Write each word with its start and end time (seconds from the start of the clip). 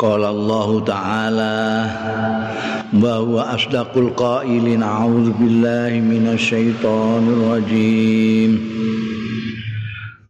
قال 0.00 0.23
الله 0.23 0.79
تعالى 0.79 1.89
وهو 3.03 3.39
أصدق 3.39 3.97
القائلين 3.97 4.83
أعوذ 4.83 5.31
بالله 5.31 5.99
من 5.99 6.27
الشيطان 6.33 7.27
الرجيم 7.27 8.71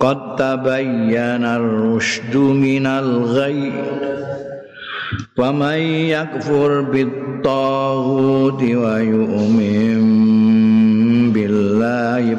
قد 0.00 0.36
تبين 0.36 1.44
الرشد 1.44 2.36
من 2.36 2.86
الغي 2.86 3.72
فمن 5.36 5.78
يكفر 6.16 6.80
بالطاغوت 6.80 8.62
ويؤمن 8.62 10.28
billahi 10.28 10.28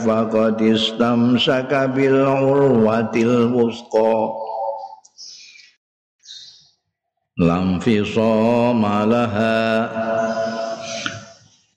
faqad 0.01 0.61
istamsaka 0.61 1.87
bil 1.93 2.21
urwatil 2.25 3.49
wusqa. 3.53 4.35
Lam 7.41 7.79
fisama 7.81 9.07
laha. 9.07 9.89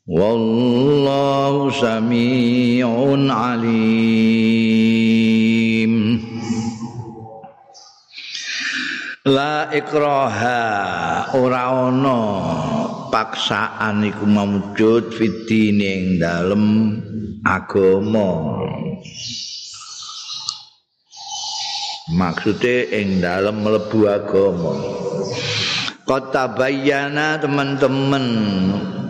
Wallahu 0.04 1.72
samiun 1.72 3.32
alim. 3.32 4.74
La 9.24 9.72
ikraha 9.72 11.32
ora 11.32 11.72
ana 11.88 12.73
paksaan 13.14 14.02
iku 14.02 14.26
mawujud 14.26 15.14
fitine 15.14 15.86
ing 15.86 16.06
dalem 16.18 16.98
agama. 17.46 18.58
Maksude 22.10 22.90
ing 22.90 23.22
dalem 23.22 23.62
mlebu 23.62 24.10
agama. 24.10 24.74
Kota 26.02 26.50
bayana 26.58 27.38
teman-teman 27.38 28.26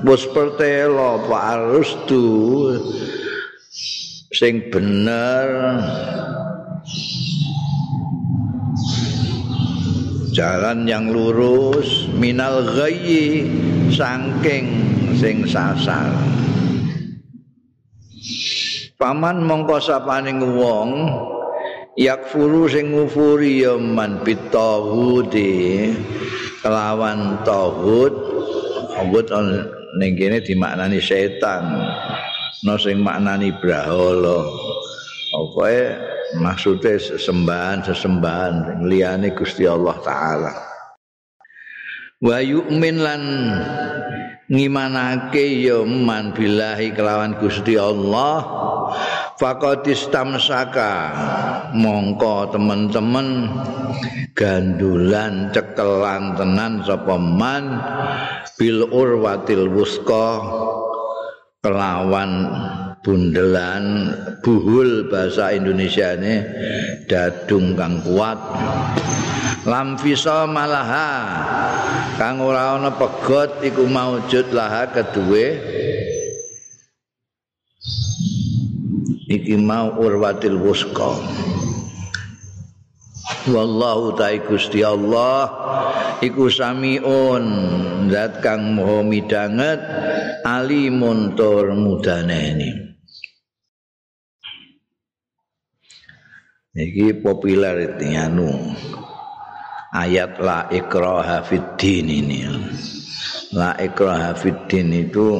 bos 0.04 0.28
pertelo 0.28 1.24
pak 1.24 1.42
arustu 1.56 2.24
sing 4.28 4.68
bener. 4.68 5.48
Jalan 10.34 10.84
yang 10.90 11.08
lurus 11.14 12.10
minal 12.10 12.66
ghayyi 12.74 13.48
saking 13.94 14.66
sing 15.14 15.46
sasar. 15.46 16.10
Paman 18.98 19.46
mongko 19.46 19.78
sapaning 19.78 20.42
wong 20.58 20.90
yakfuru 21.94 22.66
sing 22.66 22.90
ngufuri 22.90 23.62
ya 23.62 23.78
man 23.78 24.22
bitawudi. 24.26 25.94
Kelawan 26.64 27.44
tauhid 27.44 28.14
awut 28.98 29.28
ning 30.00 30.16
kene 30.18 30.40
dimaknani 30.42 30.98
setan 30.98 31.86
no 32.66 32.74
sing 32.80 32.98
maknani 32.98 33.54
brahala. 33.54 34.42
Pokoke 35.34 35.98
maksudnya 36.38 36.94
sesembahan 36.94 37.82
sesembahan 37.82 38.86
liyane 38.86 39.34
Gusti 39.34 39.66
Allah 39.66 39.98
taala 40.00 40.73
wa 42.20 42.38
yu'min 42.38 42.96
lan 43.00 43.22
ngimanake 44.52 45.64
ya 45.64 45.80
man 45.82 46.36
billahi 46.36 46.92
kelawan 46.92 47.34
Gusti 47.40 47.80
Allah 47.80 48.44
faqad 49.40 49.88
istamsaka. 49.88 50.92
Mongko 51.74 52.54
teman-teman 52.54 53.50
gandulan 54.38 55.50
cekelan 55.50 56.38
tenan 56.38 56.86
sapa 56.86 57.18
man 57.18 57.82
bil 58.54 58.86
urwatil 58.94 59.66
wusqa 59.74 60.38
kelawan 61.64 62.30
bundelan 63.04 64.08
buhul 64.40 65.12
bahasa 65.12 65.52
Indonesia 65.52 66.16
ini 66.16 66.40
dadung 67.04 67.76
kang 67.76 68.00
kuat. 68.00 68.40
Lam 69.68 70.00
fisa 70.00 70.48
malaha 70.48 71.12
kang 72.16 72.40
ora 72.40 72.80
ana 72.80 72.92
pegot 72.96 73.60
iku 73.60 73.84
maujud 73.84 74.52
laha 74.56 74.88
kedue 74.92 75.46
iki 79.28 79.56
mau 79.56 79.96
urwatil 79.96 80.60
wusqa 80.60 81.16
wallahu 83.48 84.12
ta'i 84.20 84.44
Gusti 84.44 84.84
Allah 84.84 85.48
iku 86.20 86.52
samiun 86.52 87.44
zat 88.12 88.44
kang 88.44 88.76
maha 88.76 89.00
midanget 89.00 89.80
alimun 90.44 91.32
tur 91.32 91.72
mudaneni 91.72 92.83
Iki 96.74 97.22
populer 97.22 97.86
itu 97.86 98.18
anu 98.18 98.50
ayat 99.94 100.42
la 100.42 100.66
ikraha 100.74 101.46
fiddin 101.46 102.10
ini. 102.10 102.50
La 103.54 103.78
ikraha 103.78 104.34
fiddin 104.34 104.90
itu 104.90 105.38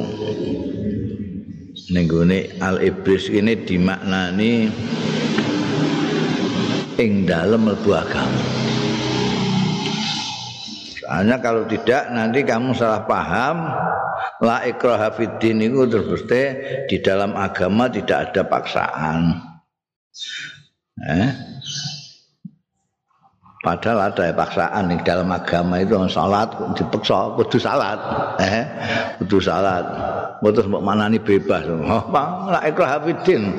nenggone 1.90 2.54
al 2.62 2.78
iblis 2.78 3.26
ini 3.34 3.66
dimaknani 3.66 4.70
ing 7.02 7.26
dalem 7.26 7.66
mlebu 7.66 7.90
agama. 7.90 8.44
Soalnya 11.02 11.36
kalau 11.42 11.66
tidak 11.66 12.14
nanti 12.14 12.46
kamu 12.46 12.78
salah 12.78 13.02
paham 13.10 13.74
la 14.38 14.62
ikraha 14.62 15.10
fiddin 15.10 15.66
itu 15.66 15.82
terus 15.90 16.22
di 16.86 17.02
dalam 17.02 17.34
agama 17.34 17.90
tidak 17.90 18.30
ada 18.30 18.46
paksaan. 18.46 19.50
Eh? 21.03 21.31
Padahal 23.65 24.12
ada 24.12 24.28
paksaan 24.37 24.93
di 24.93 25.00
dalam 25.09 25.32
agama 25.32 25.81
itu 25.81 25.97
salat 26.12 26.53
dipaksa 26.77 27.32
kudu 27.32 27.56
salat, 27.56 27.97
eh 28.37 28.69
kudu 29.16 29.41
salat. 29.41 29.81
Putus 30.44 30.69
mbok 30.69 30.84
manani 30.84 31.16
bebas. 31.16 31.65
Apa 31.65 32.53
la 32.53 32.60
ikrah 32.69 33.00
hafidin. 33.00 33.56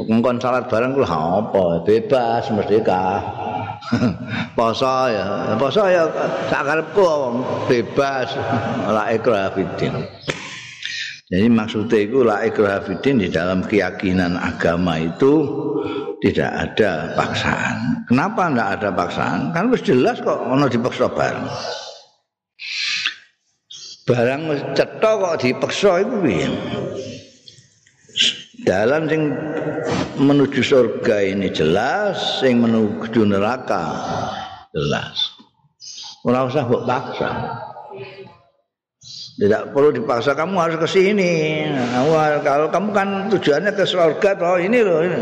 Ngkon 0.00 0.40
salat 0.40 0.64
bareng 0.72 0.96
kuwi 0.96 1.04
apa? 1.04 1.84
Bebas 1.84 2.48
merdeka. 2.56 3.20
poso 4.56 5.12
ya, 5.12 5.52
poso 5.60 5.84
ya 5.84 6.08
sak 6.48 6.64
karepku 6.64 7.04
bebas 7.68 8.32
la 8.88 9.12
ikrah 9.12 9.52
hafidin. 9.52 10.08
Jadi 11.24 11.48
maksudnya 11.48 11.98
itu 12.04 12.20
la 12.20 12.44
ikrah 12.44 12.84
hafidin 12.84 13.24
di 13.24 13.32
dalam 13.32 13.64
keyakinan 13.64 14.36
agama 14.36 15.00
itu 15.00 15.48
tidak 16.20 16.50
ada 16.52 17.16
paksaan. 17.16 18.04
Kenapa 18.04 18.52
tidak 18.52 18.68
ada 18.76 18.88
paksaan? 18.92 19.40
Kan 19.56 19.72
wis 19.72 19.80
jelas 19.80 20.20
kok 20.20 20.36
ono 20.36 20.68
dipaksa 20.68 21.08
barang. 21.08 21.48
Barang 24.04 24.42
cetha 24.76 25.10
kok 25.16 25.36
dipaksa 25.40 26.04
itu 26.04 26.16
piye? 26.20 26.48
Dalan 28.64 29.08
sing 29.08 29.22
menuju 30.20 30.60
surga 30.60 31.24
ini 31.24 31.52
jelas, 31.52 32.40
sing 32.40 32.60
menuju 32.60 33.24
neraka 33.24 33.84
jelas. 34.72 35.16
Ora 36.24 36.48
usah 36.48 36.64
mbok 36.64 36.84
paksa. 36.84 37.32
Tidak 39.34 39.74
perlu 39.74 39.90
dipaksa 39.90 40.38
kamu 40.38 40.54
harus 40.62 40.78
ke 40.78 40.88
sini. 40.88 41.66
Kalau 42.46 42.70
kamu 42.70 42.88
kan 42.94 43.08
tujuannya 43.34 43.74
ke 43.74 43.82
surga 43.82 44.30
toh 44.38 44.62
ini 44.62 44.78
loh 44.78 45.02
ini. 45.02 45.18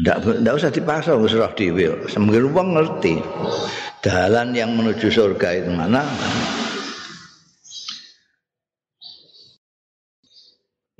Ndak 0.00 0.16
ndak 0.40 0.54
usah 0.56 0.72
dipaksa 0.72 1.12
wis 1.20 1.36
roh 1.36 1.52
dhewe. 1.52 2.08
Wong 2.48 2.68
ngerti. 2.72 3.20
Dalan 4.00 4.56
yang 4.56 4.72
menuju 4.72 5.12
surga 5.12 5.60
itu 5.60 5.70
mana? 5.76 6.00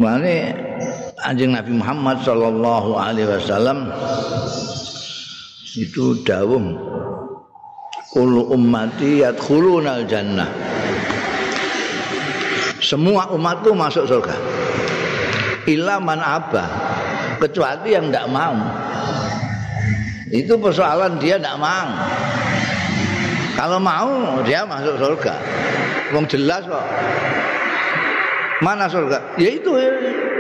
Mane 0.00 0.52
anjing 1.20 1.56
Nabi 1.56 1.76
Muhammad 1.76 2.20
sallallahu 2.24 2.96
alaihi 2.96 3.28
wasallam 3.28 3.88
itu 5.76 6.20
dawuh 6.24 6.60
kullu 8.10 8.50
ummati 8.50 9.22
yadkhuluna 9.22 10.02
jannah 10.06 10.50
semua 12.80 13.28
umatku 13.30 13.76
masuk 13.76 14.08
surga. 14.08 14.34
Illa 15.68 16.00
man 16.00 16.18
kecuali 17.38 17.92
yang 17.92 18.08
tidak 18.08 18.26
mau. 18.32 18.56
Itu 20.32 20.56
persoalan 20.56 21.20
dia 21.20 21.36
tidak 21.36 21.60
mau. 21.60 21.88
Kalau 23.54 23.78
mau 23.78 24.40
dia 24.42 24.64
masuk 24.64 24.96
surga. 24.96 25.34
Wong 26.16 26.24
jelas 26.26 26.64
kok. 26.64 26.86
Mana 28.64 28.88
surga? 28.88 29.38
Ya 29.38 29.54
itu 29.54 29.70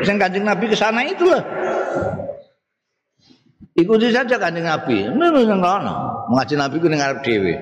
Sing 0.00 0.16
Kanjeng 0.16 0.48
Nabi 0.48 0.72
ke 0.72 0.76
sana 0.76 1.04
itulah. 1.04 1.44
Ikuti 3.76 4.08
saja 4.08 4.40
Kanjeng 4.40 4.64
Nabi. 4.64 5.12
Nang 5.12 5.60
kono. 5.60 6.19
Ngaji 6.30 6.54
Nabi 6.54 6.76
ku 6.78 6.86
ning 6.86 7.02
arep 7.02 7.26
dhewe. 7.26 7.54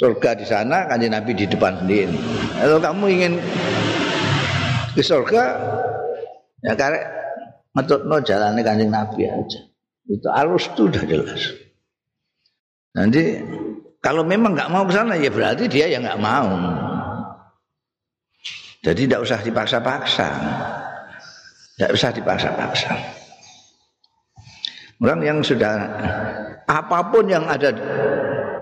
Surga 0.00 0.32
di 0.32 0.48
sana, 0.48 0.88
Kanjeng 0.88 1.12
Nabi 1.12 1.36
di 1.36 1.44
depan 1.44 1.84
sendiri. 1.84 2.16
Kalau 2.56 2.80
kamu 2.80 3.04
ingin 3.12 3.32
ke 4.96 5.04
surga, 5.04 5.44
ya 6.64 6.72
karek 6.72 7.04
metutno 7.76 8.16
jalannya 8.24 8.64
Kanjeng 8.64 8.88
Nabi 8.88 9.28
aja. 9.28 9.60
Itu 10.08 10.32
arus 10.32 10.72
itu 10.72 10.88
udah 10.88 11.04
jelas. 11.04 11.42
Nanti 12.96 13.44
kalau 14.00 14.24
memang 14.24 14.56
nggak 14.56 14.72
mau 14.72 14.88
ke 14.88 14.96
sana 14.96 15.20
ya 15.20 15.28
berarti 15.28 15.68
dia 15.68 15.92
yang 15.92 16.00
nggak 16.00 16.18
mau. 16.24 16.48
Jadi 18.80 19.04
tidak 19.04 19.20
usah 19.28 19.44
dipaksa-paksa. 19.44 20.28
Tidak 21.76 21.90
usah 21.92 22.08
dipaksa-paksa. 22.16 23.19
Orang 25.00 25.24
yang 25.24 25.40
sudah 25.40 25.88
apapun 26.68 27.24
yang 27.32 27.48
ada 27.48 27.72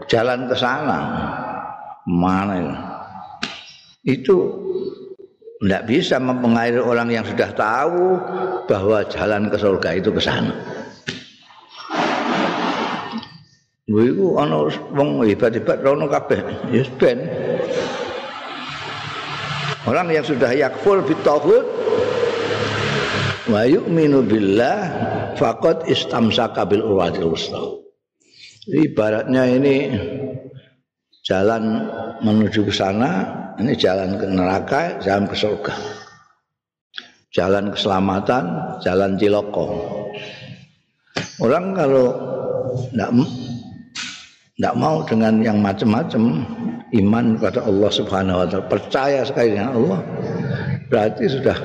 jalan 0.07 0.47
ke 0.47 0.55
sana, 0.55 0.99
mana 2.07 2.55
itu? 2.55 2.79
Itu 4.07 4.37
tidak 5.59 5.91
bisa 5.91 6.23
mempengaruhi 6.23 6.79
orang 6.79 7.11
yang 7.11 7.27
sudah 7.27 7.51
tahu 7.59 8.23
bahwa 8.71 9.03
jalan 9.11 9.51
ke 9.51 9.59
surga 9.59 9.91
itu 9.99 10.15
ke 10.15 10.23
sana. 10.23 10.55
Lha 13.91 14.03
iku 14.07 14.39
ana 14.39 14.71
wong 14.95 15.27
hebat-hebat 15.27 15.83
rono 15.83 16.07
kabeh. 16.07 16.39
Ya 16.71 16.87
ben. 17.03 17.19
Orang 19.91 20.13
yang 20.15 20.23
sudah 20.23 20.55
yakfur 20.55 21.03
bitauhid 21.03 21.67
wa 23.49 23.65
yu'minu 23.65 24.23
billah 24.25 24.79
faqad 25.41 25.89
istamsaka 25.89 26.69
bil 26.69 26.85
urwatil 26.85 27.33
wusta. 27.33 27.61
Ibaratnya 28.69 29.49
ini 29.49 29.77
jalan 31.25 31.89
menuju 32.21 32.69
ke 32.69 32.73
sana, 32.73 33.25
ini 33.57 33.73
jalan 33.73 34.21
ke 34.21 34.29
neraka, 34.29 35.01
jalan 35.01 35.25
ke 35.25 35.37
surga. 35.37 35.75
Jalan 37.33 37.73
keselamatan, 37.73 38.45
jalan 38.85 39.17
ciloko. 39.17 39.67
Orang 41.41 41.73
kalau 41.73 42.13
tidak 42.93 43.11
tidak 44.59 44.75
mau 44.75 45.07
dengan 45.07 45.39
yang 45.39 45.63
macam-macam 45.63 46.23
iman 46.99 47.25
kepada 47.39 47.61
Allah 47.63 47.91
Subhanahu 47.95 48.43
wa 48.43 48.47
taala 48.51 48.67
percaya 48.67 49.21
sekali 49.23 49.55
dengan 49.55 49.71
Allah 49.77 50.01
berarti 50.91 51.25
sudah 51.31 51.57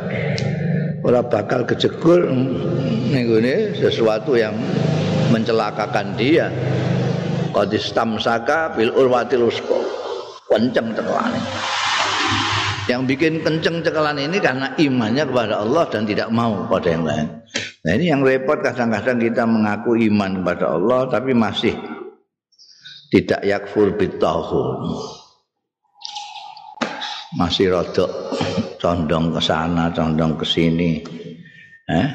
orang 1.03 1.27
bakal 1.29 1.61
kejegur 1.67 2.27
ini 3.11 3.75
sesuatu 3.77 4.35
yang 4.39 4.55
mencelakakan 5.29 6.15
dia. 6.17 6.49
Qadistam 7.53 8.17
saka 8.17 8.73
bil 8.73 8.89
urwatil 8.97 9.45
usqa 9.45 9.77
kenceng 10.49 10.97
cekelan 10.97 11.37
yang 12.89 13.05
bikin 13.05 13.45
kenceng 13.45 13.85
cekelan 13.85 14.17
ini 14.17 14.41
karena 14.41 14.73
imannya 14.75 15.23
kepada 15.29 15.61
Allah 15.61 15.85
dan 15.87 16.03
tidak 16.09 16.33
mau 16.33 16.65
pada 16.65 16.89
yang 16.89 17.05
lain. 17.05 17.27
Nah 17.85 17.91
ini 17.93 18.09
yang 18.09 18.25
repot. 18.25 18.57
Kadang-kadang 18.57 19.21
kita 19.21 19.45
mengaku 19.45 19.95
iman 20.09 20.41
kepada 20.41 20.65
Allah 20.73 20.99
tapi 21.13 21.37
masih 21.37 21.77
tidak 23.13 23.45
yakfur 23.45 23.93
bitahun 23.93 24.81
masih 27.37 27.69
rodok 27.69 28.09
condong 28.83 29.31
ke 29.31 29.39
sana 29.39 29.87
condong 29.95 30.35
ke 30.35 30.43
sini 30.43 30.99
eh? 31.87 32.09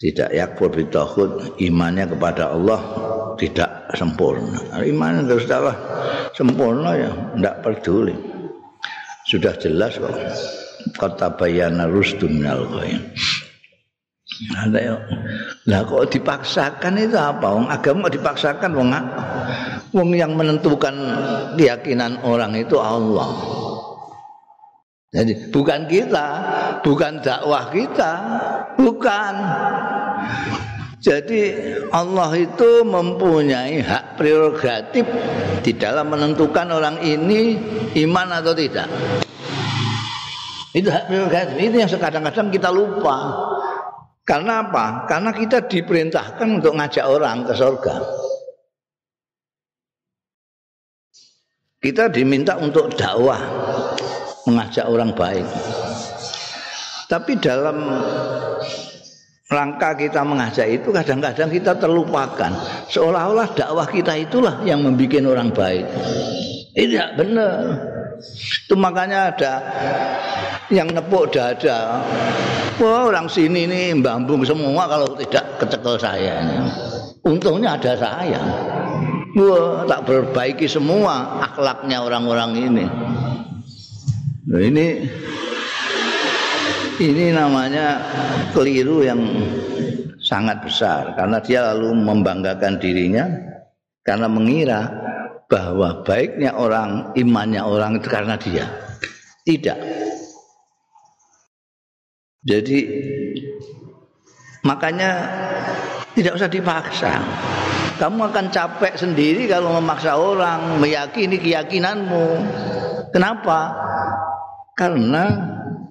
tidak 0.00 0.32
yakfur 0.32 0.72
bitahun 0.72 1.60
imannya 1.60 2.08
kepada 2.08 2.56
Allah 2.56 2.80
tidak 3.36 3.92
sempurna 3.92 4.80
imannya 4.80 5.28
terus 5.28 5.44
Allah 5.52 5.76
sempurna 6.32 6.96
ya 6.96 7.12
tidak 7.36 7.56
peduli 7.60 8.16
sudah 9.28 9.52
jelas 9.60 10.00
kok 10.00 10.16
kata 10.96 11.36
bayana 11.36 11.84
rusdun 11.84 12.40
minal 12.40 12.64
ada 14.54 14.78
ya. 14.78 14.94
Lah 15.66 15.82
kok 15.82 16.14
dipaksakan 16.14 16.94
itu 17.00 17.18
apa? 17.18 17.48
Wong 17.48 17.66
agama 17.66 18.06
dipaksakan 18.06 18.70
wong 18.76 18.94
wong 19.90 20.08
yang 20.14 20.38
menentukan 20.38 20.94
keyakinan 21.58 22.22
orang 22.22 22.54
itu 22.54 22.78
Allah. 22.78 23.26
Jadi 25.08 25.48
bukan 25.48 25.88
kita, 25.88 26.26
bukan 26.84 27.24
dakwah 27.24 27.72
kita, 27.72 28.12
bukan. 28.76 29.34
Jadi 31.00 31.56
Allah 31.88 32.28
itu 32.36 32.84
mempunyai 32.84 33.80
hak 33.80 34.20
prerogatif 34.20 35.08
di 35.64 35.72
dalam 35.72 36.12
menentukan 36.12 36.68
orang 36.68 37.00
ini 37.00 37.56
iman 38.04 38.36
atau 38.36 38.52
tidak. 38.52 38.84
Itu 40.76 40.92
hak 40.92 41.08
prerogatif. 41.08 41.56
Itu 41.56 41.76
yang 41.80 41.88
kadang-kadang 41.88 42.52
kita 42.52 42.68
lupa. 42.68 43.16
Karena 44.28 44.60
apa? 44.60 45.08
Karena 45.08 45.32
kita 45.32 45.64
diperintahkan 45.64 46.60
untuk 46.60 46.76
ngajak 46.76 47.06
orang 47.08 47.48
ke 47.48 47.56
surga. 47.56 47.96
Kita 51.80 52.12
diminta 52.12 52.58
untuk 52.60 52.92
dakwah, 52.92 53.38
mengajak 54.48 54.88
orang 54.88 55.12
baik. 55.12 55.44
Tapi 57.08 57.36
dalam 57.40 57.76
rangka 59.48 59.96
kita 59.96 60.20
mengajak 60.24 60.68
itu 60.68 60.88
kadang-kadang 60.92 61.48
kita 61.48 61.72
terlupakan. 61.76 62.52
Seolah-olah 62.92 63.48
dakwah 63.56 63.88
kita 63.88 64.16
itulah 64.16 64.60
yang 64.64 64.84
membuat 64.84 65.24
orang 65.24 65.48
baik. 65.52 65.84
Tidak 66.76 67.08
benar. 67.16 67.56
Itu 68.68 68.74
makanya 68.76 69.32
ada 69.32 69.52
yang 70.68 70.92
nepuk 70.92 71.32
dada. 71.32 72.04
Wah, 72.78 73.10
orang 73.10 73.26
sini 73.26 73.66
ini 73.66 73.96
bambung 73.98 74.44
semua 74.46 74.86
kalau 74.86 75.16
tidak 75.18 75.58
kecekel 75.58 75.96
saya. 75.98 76.44
Untungnya 77.24 77.74
ada 77.74 77.92
saya. 77.98 78.42
Wah, 79.34 79.82
tak 79.88 80.06
perbaiki 80.06 80.68
semua 80.68 81.42
akhlaknya 81.42 82.04
orang-orang 82.04 82.50
ini. 82.54 82.86
Nah, 84.48 84.64
ini 84.64 85.04
ini 87.04 87.24
namanya 87.36 88.00
keliru 88.56 89.04
yang 89.04 89.20
sangat 90.24 90.64
besar 90.64 91.12
karena 91.20 91.36
dia 91.44 91.68
lalu 91.68 91.92
membanggakan 91.92 92.80
dirinya 92.80 93.28
karena 94.00 94.24
mengira 94.24 94.88
bahwa 95.52 96.00
baiknya 96.00 96.56
orang, 96.56 97.12
imannya 97.12 97.60
orang 97.60 98.00
itu 98.00 98.08
karena 98.08 98.40
dia. 98.40 98.64
Tidak. 99.44 99.78
Jadi 102.48 102.78
makanya 104.64 105.10
tidak 106.16 106.40
usah 106.40 106.48
dipaksa. 106.48 107.12
Kamu 108.00 108.32
akan 108.32 108.48
capek 108.48 108.96
sendiri 108.96 109.44
kalau 109.44 109.76
memaksa 109.76 110.16
orang 110.16 110.80
meyakini 110.80 111.36
keyakinanmu. 111.36 112.26
Kenapa? 113.12 113.76
Karena 114.78 115.26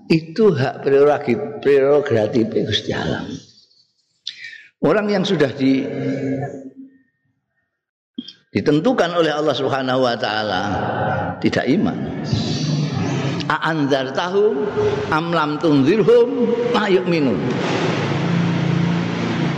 itu 0.08 0.56
hak 0.56 0.88
prerogatif 0.88 1.60
prerogatif 1.60 2.48
Gusti 2.48 2.96
Allah. 2.96 3.27
Orang 4.79 5.12
yang 5.12 5.27
sudah 5.27 5.51
di 5.51 5.84
ditentukan 8.56 9.12
oleh 9.12 9.36
Allah 9.36 9.51
Subhanahu 9.51 10.08
wa 10.08 10.15
taala 10.15 10.63
tidak 11.44 11.67
iman. 11.67 12.24
Aanzar 13.48 14.15
tahu 14.15 14.56
amlam 15.12 15.60
tunzirhum 15.60 16.27
ma 16.72 16.88
yu'minun. 16.88 17.39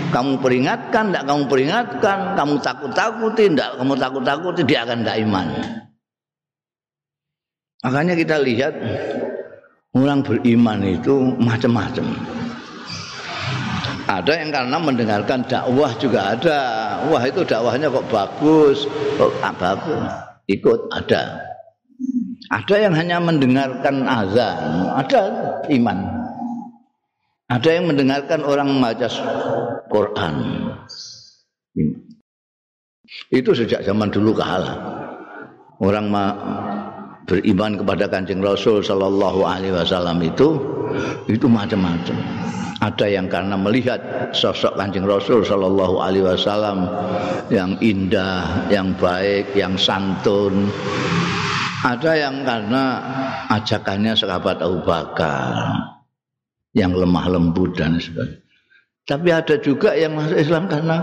Kamu 0.09 0.41
peringatkan, 0.41 1.13
tidak 1.13 1.29
kamu 1.29 1.43
peringatkan, 1.45 2.33
kamu 2.33 2.57
takut-takuti, 2.65 3.45
tidak 3.53 3.77
kamu 3.77 3.93
takut-takuti, 3.93 4.61
dia 4.65 4.81
akan 4.81 5.05
tidak 5.05 5.17
iman. 5.21 5.47
Makanya 7.85 8.13
kita 8.17 8.35
lihat 8.41 8.73
orang 9.93 10.21
beriman 10.21 10.79
itu 10.85 11.33
macam-macam. 11.41 12.05
Ada 14.09 14.41
yang 14.41 14.49
karena 14.49 14.77
mendengarkan 14.81 15.45
dakwah 15.45 15.93
juga 16.01 16.33
ada. 16.33 16.59
Wah 17.13 17.23
itu 17.29 17.45
dakwahnya 17.45 17.93
kok 17.93 18.09
bagus, 18.09 18.89
kok 19.21 19.33
bagus. 19.61 20.09
Ikut 20.49 20.89
ada. 20.89 21.45
Ada 22.49 22.75
yang 22.89 22.97
hanya 22.97 23.21
mendengarkan 23.21 24.09
azan, 24.09 24.89
ada 24.97 25.21
iman. 25.69 25.99
Ada 27.49 27.69
yang 27.77 27.85
mendengarkan 27.85 28.41
orang 28.41 28.73
membaca 28.73 29.09
Quran. 29.89 30.35
Itu 33.29 33.53
sejak 33.53 33.85
zaman 33.85 34.09
dulu 34.09 34.33
kalah. 34.33 34.77
Orang 35.77 36.09
beriman 37.29 37.77
kepada 37.77 38.09
Kanjeng 38.09 38.41
Rasul 38.41 38.81
sallallahu 38.81 39.45
alaihi 39.45 39.77
wasallam 39.77 40.17
itu 40.25 40.57
itu 41.29 41.45
macam-macam. 41.45 42.17
Ada 42.79 43.05
yang 43.11 43.29
karena 43.29 43.53
melihat 43.59 44.01
sosok 44.33 44.73
Kanjeng 44.73 45.05
Rasul 45.05 45.45
sallallahu 45.45 46.01
alaihi 46.01 46.25
wasallam 46.25 46.89
yang 47.53 47.77
indah, 47.77 48.65
yang 48.73 48.97
baik, 48.97 49.53
yang 49.53 49.77
santun. 49.77 50.73
Ada 51.85 52.11
yang 52.27 52.43
karena 52.43 52.83
ajakannya 53.53 54.17
sahabat 54.17 54.59
Abu 54.59 54.83
Bakar 54.83 55.79
yang 56.73 56.91
lemah 56.91 57.29
lembut 57.29 57.77
dan 57.77 58.01
sebagainya. 58.01 58.43
Tapi 59.07 59.29
ada 59.33 59.55
juga 59.57 59.97
yang 59.97 60.13
masuk 60.13 60.37
Islam 60.37 60.69
karena 60.69 60.97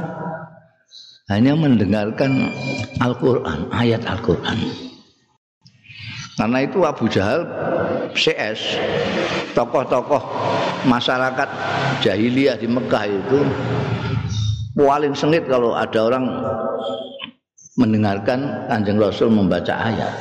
hanya 1.26 1.58
mendengarkan 1.58 2.54
Al-Quran, 3.02 3.66
ayat 3.74 4.06
Al-Quran. 4.06 4.85
Karena 6.36 6.58
itu 6.68 6.84
Abu 6.84 7.08
Jahal 7.08 7.48
CS 8.12 8.76
tokoh-tokoh 9.56 10.20
masyarakat 10.84 11.48
jahiliyah 12.04 12.60
di 12.60 12.68
Mekah 12.68 13.04
itu 13.08 13.40
paling 14.76 15.16
sengit 15.16 15.48
kalau 15.48 15.72
ada 15.72 15.96
orang 16.04 16.24
mendengarkan 17.80 18.68
Kanjeng 18.68 19.00
Rasul 19.00 19.32
membaca 19.32 19.72
ayat. 19.72 20.12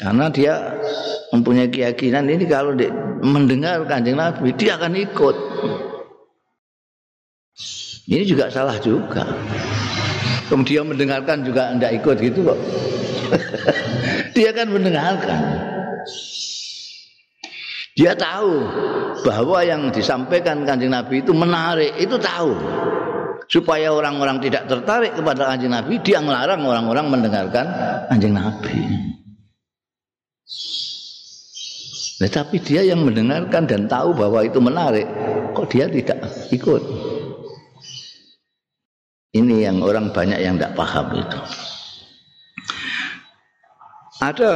Karena 0.00 0.32
dia 0.32 0.54
mempunyai 1.34 1.68
keyakinan 1.68 2.32
ini 2.32 2.48
kalau 2.48 2.72
dia 2.72 2.88
mendengar 3.20 3.84
Kanjeng 3.84 4.16
Nabi 4.16 4.56
dia 4.56 4.80
akan 4.80 4.96
ikut. 4.96 5.36
Ini 8.08 8.24
juga 8.24 8.48
salah 8.48 8.80
juga. 8.80 9.28
Kemudian 10.48 10.88
mendengarkan 10.88 11.44
juga 11.44 11.76
tidak 11.76 11.92
ikut 12.00 12.16
gitu 12.24 12.40
kok. 12.40 12.58
dia 14.38 14.54
kan 14.54 14.70
mendengarkan. 14.70 15.42
Dia 17.98 18.14
tahu 18.14 18.62
bahwa 19.26 19.58
yang 19.66 19.90
disampaikan 19.90 20.62
kanjeng 20.62 20.94
Nabi 20.94 21.26
itu 21.26 21.34
menarik, 21.34 21.98
itu 21.98 22.14
tahu. 22.14 22.54
Supaya 23.50 23.90
orang-orang 23.90 24.38
tidak 24.38 24.70
tertarik 24.70 25.18
kepada 25.18 25.50
kanjeng 25.50 25.74
Nabi, 25.74 25.98
dia 26.06 26.22
melarang 26.22 26.62
orang-orang 26.62 27.10
mendengarkan 27.10 27.66
kanjeng 28.06 28.38
Nabi. 28.38 28.78
Nah, 32.18 32.30
tapi 32.30 32.62
dia 32.62 32.86
yang 32.86 33.02
mendengarkan 33.02 33.66
dan 33.66 33.90
tahu 33.90 34.14
bahwa 34.14 34.46
itu 34.46 34.62
menarik, 34.62 35.06
kok 35.58 35.66
dia 35.66 35.90
tidak 35.90 36.22
ikut? 36.54 36.82
Ini 39.34 39.66
yang 39.66 39.82
orang 39.82 40.14
banyak 40.14 40.38
yang 40.38 40.54
tidak 40.54 40.78
paham 40.78 41.10
itu. 41.18 41.67
Ada 44.18 44.50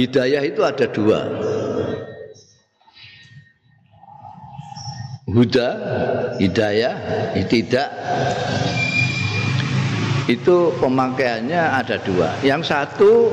hidayah 0.00 0.40
itu 0.40 0.64
ada 0.64 0.88
dua. 0.88 1.20
Huda, 5.28 5.68
hidayah, 6.40 6.96
tidak. 7.44 7.92
Itu 10.24 10.72
pemakaiannya 10.80 11.60
ada 11.60 12.00
dua. 12.00 12.40
Yang 12.40 12.72
satu 12.72 13.28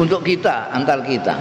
untuk 0.00 0.24
kita, 0.24 0.72
antar 0.72 1.04
kita. 1.04 1.36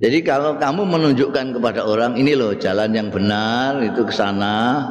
Jadi 0.00 0.24
kalau 0.24 0.56
kamu 0.56 0.88
menunjukkan 0.88 1.60
kepada 1.60 1.84
orang 1.84 2.16
ini 2.16 2.32
loh 2.32 2.56
jalan 2.56 2.96
yang 2.96 3.12
benar 3.12 3.76
itu 3.84 4.08
ke 4.08 4.14
sana. 4.16 4.88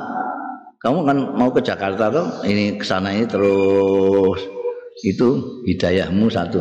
Kamu 0.77 1.09
kan 1.09 1.17
mau 1.33 1.49
ke 1.49 1.65
Jakarta 1.65 2.13
tuh, 2.13 2.45
ini 2.45 2.77
ke 2.77 2.85
sana 2.85 3.17
ini 3.17 3.25
terus 3.25 4.58
itu 5.03 5.63
hidayahmu 5.67 6.27
satu 6.27 6.59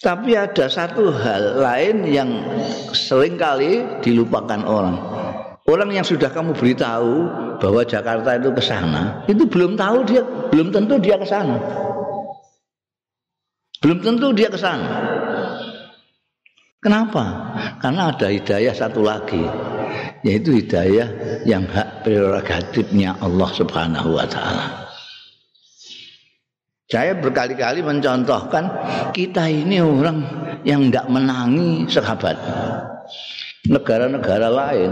tapi 0.00 0.32
ada 0.32 0.64
satu 0.64 1.12
hal 1.12 1.60
lain 1.60 2.08
yang 2.08 2.30
sering 2.96 3.36
kali 3.36 3.84
dilupakan 4.00 4.64
orang. 4.64 4.96
Orang 5.68 5.92
yang 5.92 6.08
sudah 6.08 6.32
kamu 6.32 6.56
beritahu 6.56 7.28
bahwa 7.60 7.84
Jakarta 7.84 8.40
itu 8.40 8.48
ke 8.48 8.64
sana, 8.64 9.28
itu 9.28 9.44
belum 9.44 9.76
tahu 9.76 10.08
dia, 10.08 10.24
belum 10.24 10.72
tentu 10.72 10.96
dia 11.04 11.20
ke 11.20 11.28
sana. 11.28 11.60
Belum 13.84 14.00
tentu 14.00 14.32
dia 14.32 14.48
ke 14.48 14.56
sana. 14.56 14.88
Kenapa? 16.80 17.52
Karena 17.84 18.08
ada 18.08 18.32
hidayah 18.32 18.72
satu 18.72 19.04
lagi, 19.04 19.44
yaitu 20.24 20.64
hidayah 20.64 21.12
yang 21.44 21.68
hak 21.68 22.08
prerogatifnya 22.08 23.20
Allah 23.20 23.52
Subhanahu 23.52 24.16
wa 24.16 24.24
taala. 24.24 24.79
Saya 26.90 27.14
berkali-kali 27.14 27.86
mencontohkan 27.86 28.66
kita 29.14 29.46
ini 29.46 29.78
orang 29.78 30.26
yang 30.66 30.90
tidak 30.90 31.06
menangi 31.06 31.86
sahabat. 31.86 32.34
Negara-negara 33.70 34.50
lain 34.50 34.90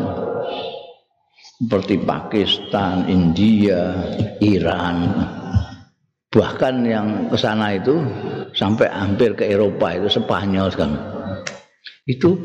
seperti 1.43 1.99
Pakistan, 1.99 3.03
India, 3.11 3.99
Iran, 4.39 5.11
bahkan 6.31 6.87
yang 6.87 7.27
ke 7.27 7.35
sana 7.35 7.75
itu 7.75 7.99
sampai 8.55 8.87
hampir 8.95 9.35
ke 9.35 9.51
Eropa 9.51 9.99
itu 9.99 10.23
Spanyol 10.23 10.71
kan. 10.79 10.95
Itu 12.07 12.39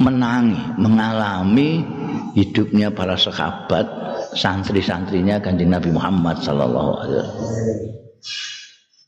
menangi, 0.00 0.56
mengalami 0.80 1.84
hidupnya 2.32 2.88
para 2.96 3.20
sahabat, 3.20 3.84
santri-santrinya 4.32 5.36
kanjeng 5.44 5.68
Nabi 5.68 5.92
Muhammad 5.92 6.40
sallallahu 6.40 6.90
alaihi 6.96 7.20
wasallam 7.20 7.96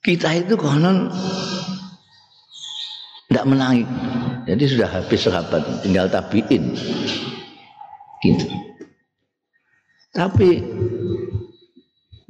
kita 0.08 0.40
itu 0.40 0.56
konon 0.56 1.12
tidak 3.28 3.44
menangi. 3.44 3.84
Jadi 4.48 4.64
sudah 4.64 4.88
habis 4.88 5.20
sahabat, 5.20 5.60
tinggal 5.84 6.08
tabiin. 6.08 6.72
Gitu. 8.24 8.48
Tapi 10.16 10.64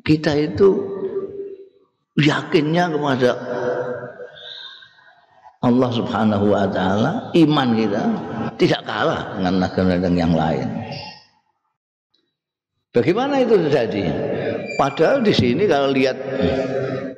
kita 0.03 0.35
itu 0.35 0.75
yakinnya 2.19 2.91
kepada 2.91 3.31
Allah 5.63 5.91
Subhanahu 5.95 6.51
wa 6.51 6.67
taala, 6.67 7.31
iman 7.39 7.69
kita 7.79 8.03
tidak 8.59 8.83
kalah 8.91 9.39
dengan 9.39 9.55
negara-negara 9.63 10.19
yang 10.19 10.35
lain. 10.35 10.67
Bagaimana 12.91 13.39
itu 13.39 13.55
terjadi? 13.55 14.03
Padahal 14.75 15.23
di 15.23 15.31
sini 15.31 15.71
kalau 15.71 15.95
lihat 15.95 16.19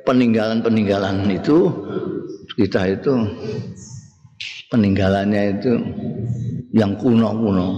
peninggalan-peninggalan 0.05 1.29
itu 1.29 1.69
kita 2.57 2.99
itu 2.99 3.13
peninggalannya 4.71 5.59
itu 5.59 5.71
yang 6.71 6.95
kuno-kuno. 6.95 7.75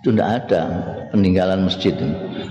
Itu 0.00 0.14
tidak 0.14 0.28
ada 0.46 0.62
peninggalan 1.12 1.68
masjid. 1.68 1.92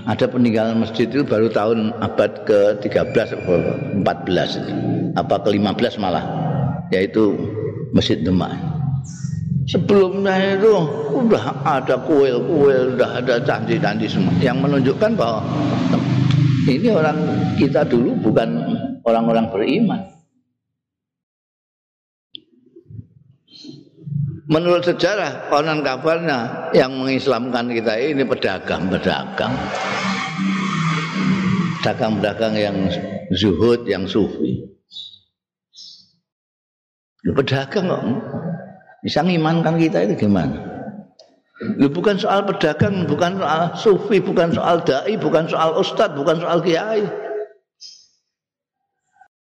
Ada 0.06 0.30
peninggalan 0.30 0.84
masjid 0.84 1.10
itu 1.10 1.26
baru 1.26 1.50
tahun 1.50 1.92
abad 1.98 2.46
ke-13 2.46 3.26
atau 3.34 3.56
14 4.04 4.60
itu. 4.62 4.72
apa 5.18 5.34
ke-15 5.42 5.98
malah 5.98 6.22
yaitu 6.94 7.34
Masjid 7.90 8.20
Demak. 8.22 8.54
Sebelumnya 9.68 10.56
itu 10.56 10.72
udah 11.12 11.60
ada 11.60 12.00
kuil-kuil 12.00 12.96
udah 12.96 13.20
ada 13.20 13.36
candi-candi 13.44 14.08
semua. 14.08 14.32
Yang 14.40 14.64
menunjukkan 14.64 15.10
bahwa 15.12 15.44
ini 16.68 16.92
orang 16.92 17.18
kita 17.56 17.88
dulu 17.88 18.12
bukan 18.20 18.48
orang-orang 19.00 19.48
beriman. 19.48 20.02
Menurut 24.48 24.80
sejarah 24.80 25.52
konon 25.52 25.84
kabarnya 25.84 26.72
yang 26.72 26.96
mengislamkan 26.96 27.68
kita 27.68 28.00
ini 28.00 28.24
pedagang-pedagang. 28.24 29.52
Pedagang-pedagang 31.80 32.54
yang 32.56 32.76
zuhud, 33.36 33.84
yang 33.84 34.08
sufi. 34.08 34.64
Pedagang 37.20 37.92
kok 37.92 38.04
bisa 39.04 39.20
ngimankan 39.20 39.76
kita 39.76 40.08
itu 40.08 40.24
gimana? 40.24 40.77
Lu 41.58 41.90
bukan 41.90 42.14
soal 42.14 42.46
pedagang, 42.46 43.02
bukan 43.10 43.42
soal 43.42 43.62
sufi, 43.74 44.22
bukan 44.22 44.54
soal 44.54 44.78
dai, 44.86 45.18
bukan 45.18 45.50
soal 45.50 45.74
ustadz, 45.74 46.14
bukan 46.14 46.38
soal 46.38 46.62
kiai. 46.62 47.02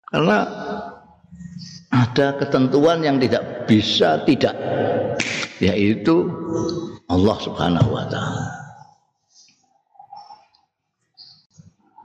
Karena 0.09 0.47
ada 1.90 2.38
ketentuan 2.38 3.02
yang 3.02 3.19
tidak 3.19 3.67
bisa 3.67 4.23
tidak 4.23 4.55
yaitu 5.59 6.31
Allah 7.11 7.37
Subhanahu 7.43 7.90
wa 7.90 8.07
taala. 8.07 8.47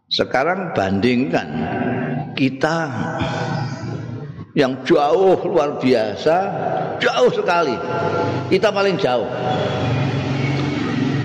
Sekarang 0.09 0.73
bandingkan 0.77 1.49
kita 2.37 2.89
yang 4.53 4.85
jauh 4.85 5.37
luar 5.49 5.81
biasa, 5.81 6.37
jauh 7.01 7.31
sekali. 7.33 7.73
Kita 8.53 8.69
paling 8.69 9.01
jauh 9.01 9.25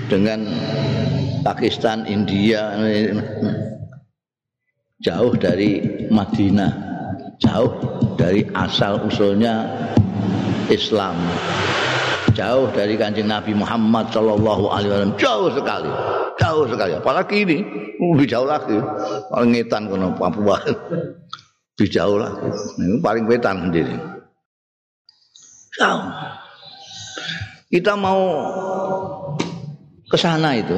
dengan 0.09 0.49
Pakistan, 1.45 2.05
India. 2.09 2.73
jauh 4.99 5.31
dari 5.39 5.79
Madinah, 6.11 6.71
jauh 7.39 7.71
dari 8.19 8.43
asal 8.51 8.99
usulnya 9.07 9.63
Islam. 10.67 11.15
Jauh 12.35 12.67
dari 12.71 12.99
kanjeng 12.99 13.27
Nabi 13.31 13.51
Muhammad 13.51 14.11
Shallallahu 14.15 14.71
Alaihi 14.71 14.91
Wasallam 14.91 15.15
jauh 15.19 15.49
sekali, 15.55 15.91
jauh 16.39 16.65
sekali. 16.71 16.93
Apalagi 16.95 17.35
ini 17.47 17.57
lebih 17.99 18.27
jauh 18.27 18.47
lagi, 18.47 18.79
paling 19.27 19.51
ngetan 19.55 19.91
kono 19.91 20.15
Papua, 20.15 20.55
lebih 21.79 21.95
jauh 21.95 22.19
lagi. 22.19 22.51
Ini 22.83 22.99
paling 22.99 23.23
wetan 23.23 23.71
sendiri. 23.71 23.95
Jauh. 25.79 26.11
Kita 27.71 27.95
mau 27.95 28.19
ke 30.11 30.17
sana 30.19 30.59
itu 30.59 30.75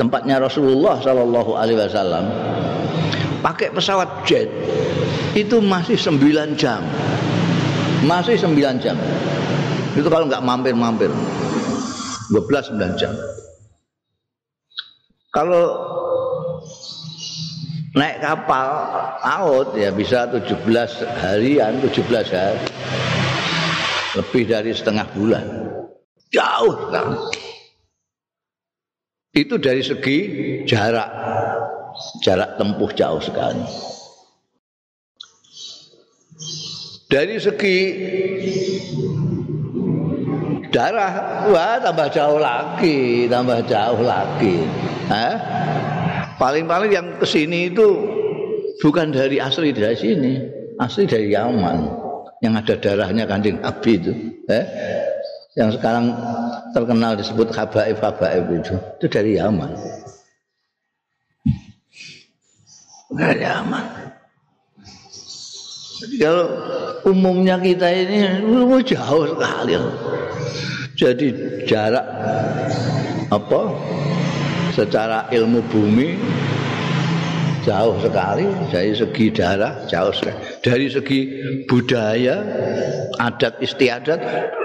tempatnya 0.00 0.40
Rasulullah 0.40 0.96
Shallallahu 0.96 1.60
Alaihi 1.60 1.76
Wasallam 1.76 2.24
pakai 3.44 3.68
pesawat 3.68 4.24
jet 4.24 4.48
itu 5.36 5.60
masih 5.60 5.98
9 5.98 6.54
jam 6.54 6.80
masih 8.06 8.38
9 8.38 8.56
jam 8.78 8.94
itu 9.98 10.06
kalau 10.06 10.30
nggak 10.30 10.38
mampir-mampir 10.46 11.10
12 12.30 12.78
9 12.78 12.94
jam 12.94 13.10
kalau 15.34 15.98
naik 17.96 18.22
kapal 18.22 18.68
laut 19.22 19.68
ya 19.74 19.90
bisa 19.90 20.30
17 20.30 20.62
harian 21.18 21.82
17 21.82 22.06
hari 22.30 22.66
lebih 24.14 24.42
dari 24.46 24.70
setengah 24.74 25.06
bulan 25.14 25.44
jauh 26.30 26.76
kan 26.90 27.18
itu 29.30 29.54
dari 29.62 29.82
segi 29.82 30.18
jarak 30.66 31.10
jarak 32.22 32.56
tempuh 32.56 32.90
jauh 32.94 33.20
sekali. 33.22 33.62
Dari 37.10 37.36
segi 37.42 37.78
darah, 40.70 41.46
wah 41.50 41.82
tambah 41.82 42.08
jauh 42.14 42.38
lagi, 42.38 43.26
tambah 43.26 43.66
jauh 43.66 44.02
lagi. 44.06 44.62
Eh? 45.10 45.36
Paling-paling 46.40 46.88
yang 46.88 47.06
ke 47.20 47.26
sini 47.28 47.68
itu 47.68 47.84
bukan 48.80 49.12
dari 49.12 49.36
asli 49.36 49.76
dari 49.76 49.92
sini, 49.92 50.40
asli 50.80 51.04
dari 51.04 51.28
Yaman 51.28 51.78
yang 52.40 52.56
ada 52.56 52.80
darahnya 52.80 53.28
kanjeng 53.28 53.60
Nabi 53.60 54.00
itu. 54.00 54.12
Eh? 54.48 54.64
Yang 55.60 55.76
sekarang 55.76 56.16
terkenal 56.72 57.12
disebut 57.20 57.52
habaib 57.52 58.00
habaib 58.00 58.48
itu, 58.56 58.72
itu 58.72 59.06
dari 59.12 59.36
Yaman. 59.36 60.00
Gak 63.10 63.42
aman. 63.42 63.84
Jadi 66.00 66.16
kalau 66.22 66.46
umumnya 67.10 67.58
kita 67.58 67.90
ini 67.90 68.40
jauh 68.86 69.26
sekali. 69.34 69.74
Jadi 70.94 71.26
jarak 71.66 72.06
apa 73.34 73.60
secara 74.80 75.28
ilmu 75.28 75.60
bumi 75.68 76.16
jauh 77.60 78.00
sekali 78.00 78.48
dari 78.72 78.96
segi 78.96 79.28
darah 79.28 79.84
jauh 79.84 80.08
sekali 80.16 80.36
dari 80.64 80.86
segi 80.88 81.20
budaya 81.68 82.40
adat 83.20 83.60
istiadat 83.60 84.20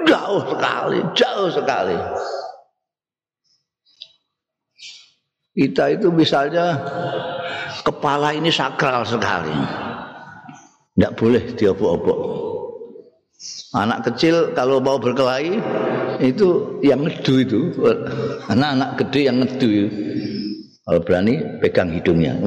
jauh 0.08 0.42
sekali 0.48 1.00
jauh 1.12 1.50
sekali 1.52 2.00
kita 5.56 5.96
itu 5.96 6.12
misalnya 6.12 6.76
kepala 7.80 8.36
ini 8.36 8.52
sakral 8.52 9.08
sekali. 9.08 9.56
Tidak 10.96 11.12
boleh 11.16 11.44
diobok-obok. 11.56 12.15
Anak 13.76 14.08
kecil 14.08 14.56
kalau 14.56 14.80
mau 14.80 14.96
berkelahi 14.96 15.60
itu 16.24 16.80
yang 16.80 17.04
ngedu 17.04 17.44
itu. 17.44 17.60
Anak-anak 18.48 19.04
gede 19.04 19.22
yang 19.28 19.44
ngedu. 19.44 19.92
Kalau 20.88 21.00
berani 21.04 21.44
pegang 21.60 21.92
hidungnya. 21.92 22.40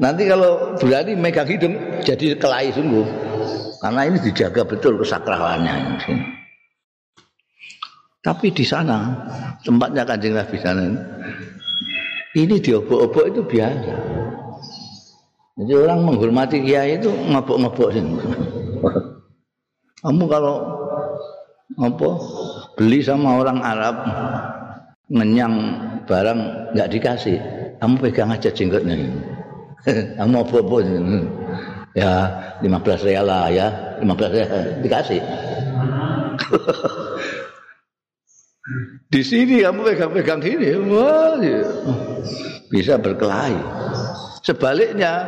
Nanti 0.00 0.22
kalau 0.24 0.72
berani 0.80 1.12
megang 1.20 1.44
hidung 1.44 1.74
jadi 2.00 2.38
kelahi 2.40 2.72
sungguh. 2.72 3.04
Karena 3.84 4.08
ini 4.08 4.16
dijaga 4.24 4.64
betul 4.64 4.96
kesakralannya. 5.04 6.00
Tapi 8.24 8.46
di 8.50 8.64
sana 8.64 9.14
tempatnya 9.62 10.02
kanjeng 10.02 10.34
Nabi 10.34 10.56
sana 10.58 10.82
ini 12.34 12.56
diobok-obok 12.56 13.24
itu 13.30 13.40
biasa. 13.44 13.94
Jadi 15.58 15.72
orang 15.74 16.00
menghormati 16.06 16.62
kiai 16.62 17.02
itu 17.02 17.10
ngobok-ngobok. 17.10 17.90
Kamu 20.04 20.24
kalau 20.30 20.56
apa 21.78 22.08
beli 22.78 23.02
sama 23.04 23.38
orang 23.42 23.60
Arab 23.60 23.96
ngenyang 25.10 25.54
barang 26.06 26.40
nggak 26.76 26.90
dikasih, 26.92 27.38
kamu 27.82 27.94
pegang 28.02 28.30
aja 28.32 28.50
jenggotnya. 28.52 28.96
kamu 30.18 30.36
apa-apa 30.42 30.76
ya 31.96 32.12
15 32.60 33.06
real 33.06 33.26
lah 33.30 33.46
ya 33.48 33.70
15 34.02 34.34
real 34.34 34.48
dikasih 34.84 35.22
di 39.12 39.22
sini 39.24 39.64
kamu 39.64 39.80
pegang-pegang 39.80 40.44
gini, 40.44 40.76
wah, 40.92 41.40
ya. 41.40 41.64
bisa 42.68 43.00
berkelahi. 43.00 43.56
Sebaliknya 44.44 45.24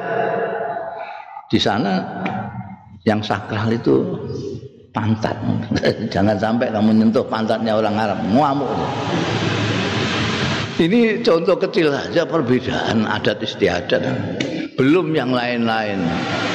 di 1.48 1.58
sana 1.58 2.04
yang 3.08 3.24
sakral 3.24 3.72
itu 3.72 3.96
pantat. 4.90 5.36
Jangan 6.14 6.36
sampai 6.38 6.70
kamu 6.70 6.90
nyentuh 7.02 7.24
pantatnya 7.26 7.78
orang 7.78 7.96
Arab, 7.98 8.18
ngamuk. 8.30 8.70
Ini 10.80 11.20
contoh 11.20 11.60
kecil 11.60 11.92
saja 11.92 12.24
perbedaan 12.24 13.04
adat 13.04 13.44
istiadat. 13.44 14.00
Belum 14.80 15.12
yang 15.12 15.28
lain-lain 15.28 16.00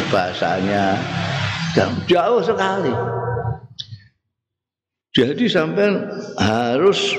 bahasanya 0.10 0.98
jauh 2.10 2.42
sekali. 2.42 2.90
Jadi 5.14 5.46
sampai 5.46 5.88
harus 6.42 7.14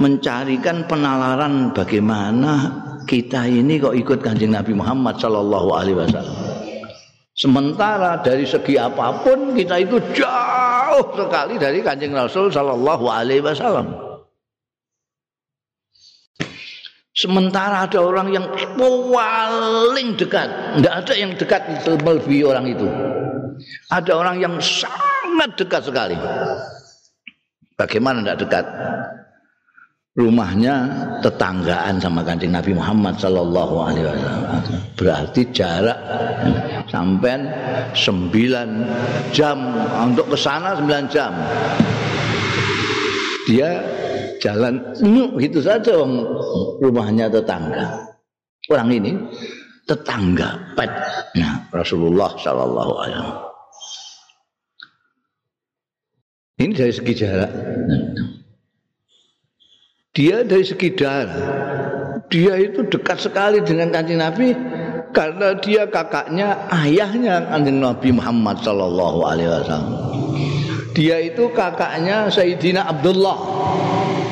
mencarikan 0.00 0.88
penalaran 0.88 1.76
bagaimana 1.76 2.72
kita 3.04 3.44
ini 3.46 3.76
kok 3.76 3.94
ikut 3.94 4.18
kanjeng 4.24 4.56
Nabi 4.56 4.72
Muhammad 4.72 5.20
Shallallahu 5.20 5.68
Alaihi 5.76 5.96
Wasallam. 6.00 6.36
Sementara 7.36 8.16
dari 8.24 8.48
segi 8.48 8.80
apa 8.80 9.12
pun 9.20 9.52
kita 9.52 9.76
itu 9.76 10.00
jauh 10.16 10.55
sekali 11.04 11.54
dari 11.60 11.80
kanjeng 11.84 12.12
Rasul 12.16 12.48
Shallallahu 12.52 13.04
Alaihi 13.10 13.42
Wasallam. 13.44 14.06
Sementara 17.16 17.88
ada 17.88 17.96
orang 18.04 18.28
yang 18.28 18.44
paling 18.76 20.08
dekat, 20.20 20.48
tidak 20.76 20.94
ada 21.00 21.14
yang 21.16 21.32
dekat 21.32 21.62
melebihi 22.04 22.44
orang 22.44 22.68
itu. 22.68 22.84
Ada 23.88 24.12
orang 24.12 24.36
yang 24.36 24.54
sangat 24.60 25.56
dekat 25.56 25.88
sekali. 25.88 26.16
Bagaimana 27.80 28.20
tidak 28.20 28.38
dekat? 28.44 28.66
Rumahnya 30.16 30.74
tetanggaan 31.20 32.00
sama 32.00 32.24
kancing 32.24 32.48
Nabi 32.48 32.72
Muhammad 32.72 33.20
Sallallahu 33.20 33.74
Alaihi 33.84 34.08
Wasallam. 34.08 34.64
Berarti 34.96 35.40
jarak 35.52 36.00
sampai 36.88 37.44
sembilan 37.92 38.68
jam 39.36 39.60
untuk 40.08 40.32
ke 40.32 40.36
sana 40.40 40.72
sembilan 40.72 41.04
jam. 41.12 41.36
Dia 43.44 43.76
jalan 44.40 44.96
gitu 45.36 45.60
saja 45.60 46.00
rumahnya 46.80 47.28
tetangga. 47.28 48.08
Orang 48.72 48.88
ini 48.96 49.12
tetangga 49.84 50.72
pet. 50.80 50.90
Nah, 51.36 51.60
Rasulullah 51.76 52.32
Sallallahu 52.40 52.92
Alaihi 53.04 53.20
Wasallam. 53.20 53.44
Ini 56.56 56.72
dari 56.72 56.92
segi 56.96 57.12
jarak. 57.12 57.52
Dia 60.16 60.40
dari 60.48 60.64
segi 60.64 60.96
darah. 60.96 62.24
Dia 62.32 62.56
itu 62.56 62.88
dekat 62.88 63.20
sekali 63.20 63.60
dengan 63.60 63.92
kanjeng 63.92 64.16
Nabi 64.16 64.56
karena 65.12 65.52
dia 65.60 65.84
kakaknya 65.84 66.56
ayahnya 66.72 67.44
kanjeng 67.52 67.84
Nabi 67.84 68.16
Muhammad 68.16 68.56
Sallallahu 68.64 69.20
Alaihi 69.28 69.52
Wasallam. 69.52 69.92
Dia 70.96 71.20
itu 71.20 71.52
kakaknya 71.52 72.32
Sayyidina 72.32 72.88
Abdullah. 72.88 73.36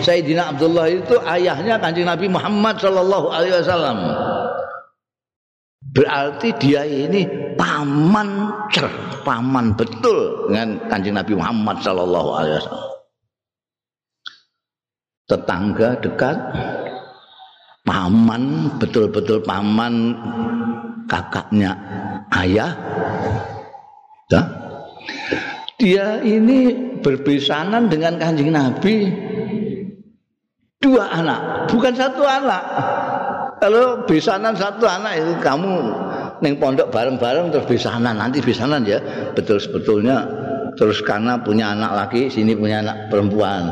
Sayyidina 0.01 0.57
Abdullah 0.57 0.89
itu 0.89 1.21
ayahnya 1.29 1.77
kanjeng 1.77 2.09
Nabi 2.09 2.33
Muhammad 2.33 2.81
Sallallahu 2.81 3.29
Alaihi 3.29 3.53
Wasallam. 3.61 3.99
Berarti 5.93 6.49
dia 6.65 6.89
ini 6.89 7.29
paman 7.61 8.51
cer, 8.73 8.89
paman 9.21 9.77
betul 9.77 10.49
dengan 10.49 10.81
kanjeng 10.89 11.13
Nabi 11.13 11.37
Muhammad 11.37 11.85
Sallallahu 11.85 12.31
Alaihi 12.41 12.57
Wasallam. 12.65 12.94
Tetangga 15.25 15.97
dekat, 16.05 16.37
paman 17.85 18.77
betul-betul 18.77 19.41
paman 19.41 20.13
kakaknya 21.09 21.73
ayah. 22.33 22.77
Dah. 24.29 24.45
Dia 25.81 26.21
ini 26.21 26.73
berbesanan 27.01 27.89
dengan 27.93 28.17
kanjeng 28.17 28.53
Nabi 28.53 29.13
dua 30.81 31.09
anak, 31.09 31.69
bukan 31.73 31.93
satu 31.97 32.25
anak. 32.25 32.63
Kalau 33.65 34.05
besanan 34.05 34.53
satu 34.53 34.85
anak 34.85 35.25
itu 35.25 35.33
kamu 35.41 35.73
neng 36.45 36.61
pondok 36.61 36.93
bareng-bareng 36.93 37.49
terus 37.49 37.65
besanan 37.65 38.21
nanti 38.21 38.45
besanan 38.45 38.85
ya 38.85 39.01
betul 39.33 39.57
sebetulnya 39.57 40.29
terus 40.77 41.01
karena 41.01 41.41
punya 41.41 41.73
anak 41.73 41.97
laki 41.97 42.29
sini 42.29 42.53
punya 42.53 42.85
anak 42.85 43.09
perempuan 43.09 43.71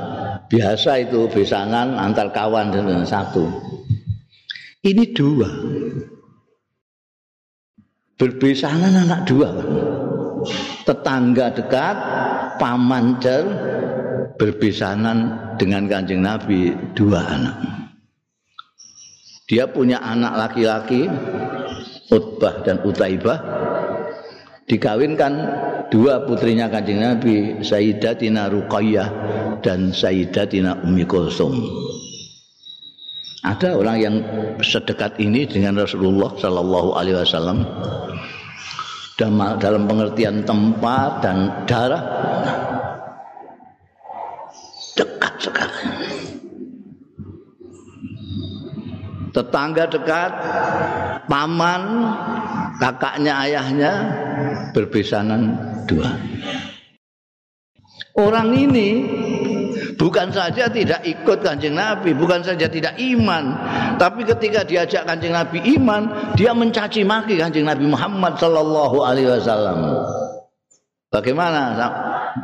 biasa 0.53 1.09
itu 1.09 1.25
besanan 1.33 1.97
antar 1.97 2.29
kawan 2.29 2.69
dengan 2.69 3.09
satu. 3.09 3.49
Ini 4.85 5.17
dua. 5.17 5.49
Berbesanan 8.21 9.09
anak 9.09 9.25
dua 9.27 9.51
tetangga 10.83 11.55
dekat 11.55 11.97
paman 12.59 13.19
cer 13.23 13.43
berbesanan 14.39 15.35
dengan 15.59 15.87
kanjeng 15.87 16.23
Nabi 16.23 16.75
dua 16.95 17.23
anak. 17.23 17.57
Dia 19.51 19.67
punya 19.67 19.99
anak 20.01 20.39
laki-laki 20.39 21.11
Utbah 22.13 22.63
dan 22.63 22.81
Utaibah 22.87 23.39
dikawinkan 24.73 25.33
dua 25.93 26.25
putrinya 26.25 26.73
kanjeng 26.73 27.05
Nabi 27.05 27.61
Sayyidatina 27.61 28.49
Ruqayyah 28.49 29.09
dan 29.61 29.93
Sayyidatina 29.93 30.81
Ummi 30.81 31.05
Kulsum. 31.05 31.53
Ada 33.45 33.77
orang 33.77 33.97
yang 34.01 34.17
sedekat 34.65 35.21
ini 35.21 35.45
dengan 35.45 35.77
Rasulullah 35.77 36.33
Shallallahu 36.41 36.97
Alaihi 36.97 37.21
Wasallam. 37.21 37.69
Dalam 39.61 39.87
pengertian 39.87 40.43
tempat 40.43 41.21
dan 41.21 41.67
darah. 41.69 42.03
Dekat 44.99 45.35
sekali. 45.39 45.83
Tetangga 49.31 49.85
dekat 49.87 50.33
paman 51.31 51.83
kakaknya 52.83 53.33
ayahnya 53.47 53.93
berbesanan 54.73 55.57
dua 55.87 56.17
orang 58.19 58.53
ini 58.57 58.89
bukan 59.97 60.33
saja 60.33 60.69
tidak 60.69 61.01
ikut 61.05 61.39
kanjeng 61.41 61.77
Nabi 61.79 62.13
bukan 62.13 62.43
saja 62.45 62.67
tidak 62.69 62.97
iman 62.99 63.57
tapi 63.97 64.27
ketika 64.27 64.67
diajak 64.67 65.07
kanjeng 65.07 65.33
Nabi 65.33 65.63
iman 65.79 66.35
dia 66.35 66.53
mencaci 66.53 67.05
maki 67.05 67.39
kanjeng 67.39 67.69
Nabi 67.69 67.89
Muhammad 67.89 68.37
Sallallahu 68.37 69.01
Alaihi 69.01 69.31
Wasallam 69.31 70.03
bagaimana 71.13 71.77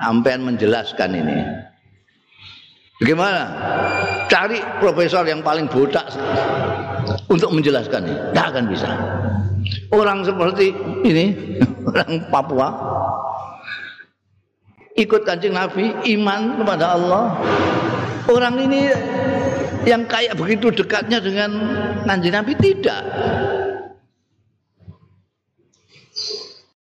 sampean 0.01 0.45
menjelaskan 0.45 1.11
ini 1.17 1.39
Bagaimana? 2.99 3.43
Cari 4.27 4.59
profesor 4.83 5.23
yang 5.23 5.41
paling 5.41 5.71
botak 5.71 6.11
untuk 7.31 7.55
menjelaskan 7.55 8.11
ini. 8.11 8.19
Tidak 8.35 8.47
akan 8.51 8.65
bisa. 8.67 8.91
Orang 9.95 10.27
seperti 10.27 10.75
ini, 11.07 11.27
orang 11.89 12.29
Papua, 12.29 12.69
ikut 14.99 15.23
kancing 15.25 15.55
Nabi, 15.55 15.95
iman 16.19 16.61
kepada 16.61 16.99
Allah. 16.99 17.25
Orang 18.29 18.61
ini 18.61 18.93
yang 19.89 20.05
kayak 20.05 20.37
begitu 20.37 20.69
dekatnya 20.69 21.23
dengan 21.23 21.51
kancing 22.05 22.35
Nabi 22.35 22.53
tidak. 22.61 23.03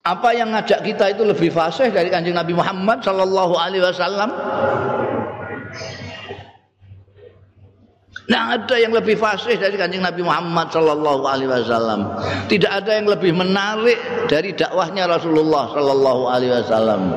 Apa 0.01 0.33
yang 0.33 0.57
ngajak 0.57 0.81
kita 0.81 1.13
itu 1.13 1.23
lebih 1.29 1.53
fasih 1.53 1.93
dari 1.93 2.09
kancing 2.09 2.33
Nabi 2.33 2.57
Muhammad 2.57 3.05
Sallallahu 3.05 3.55
Alaihi 3.57 3.85
Wasallam? 3.85 4.31
Tidak 8.31 8.47
ada 8.47 8.79
yang 8.79 8.95
lebih 8.95 9.19
fasih 9.19 9.59
dari 9.59 9.75
kanjeng 9.75 10.07
Nabi 10.07 10.23
Muhammad 10.23 10.71
Sallallahu 10.71 11.27
Alaihi 11.27 11.51
Wasallam. 11.51 12.15
Tidak 12.47 12.71
ada 12.71 13.03
yang 13.03 13.11
lebih 13.11 13.35
menarik 13.35 13.99
dari 14.31 14.55
dakwahnya 14.55 15.11
Rasulullah 15.11 15.67
Sallallahu 15.75 16.23
Alaihi 16.31 16.55
Wasallam. 16.63 17.11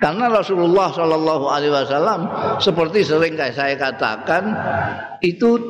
Karena 0.00 0.32
Rasulullah 0.32 0.88
Sallallahu 0.88 1.44
Alaihi 1.52 1.68
Wasallam 1.68 2.32
seperti 2.64 3.04
sering 3.04 3.36
kayak 3.36 3.60
saya 3.60 3.76
katakan 3.76 4.56
itu 5.20 5.60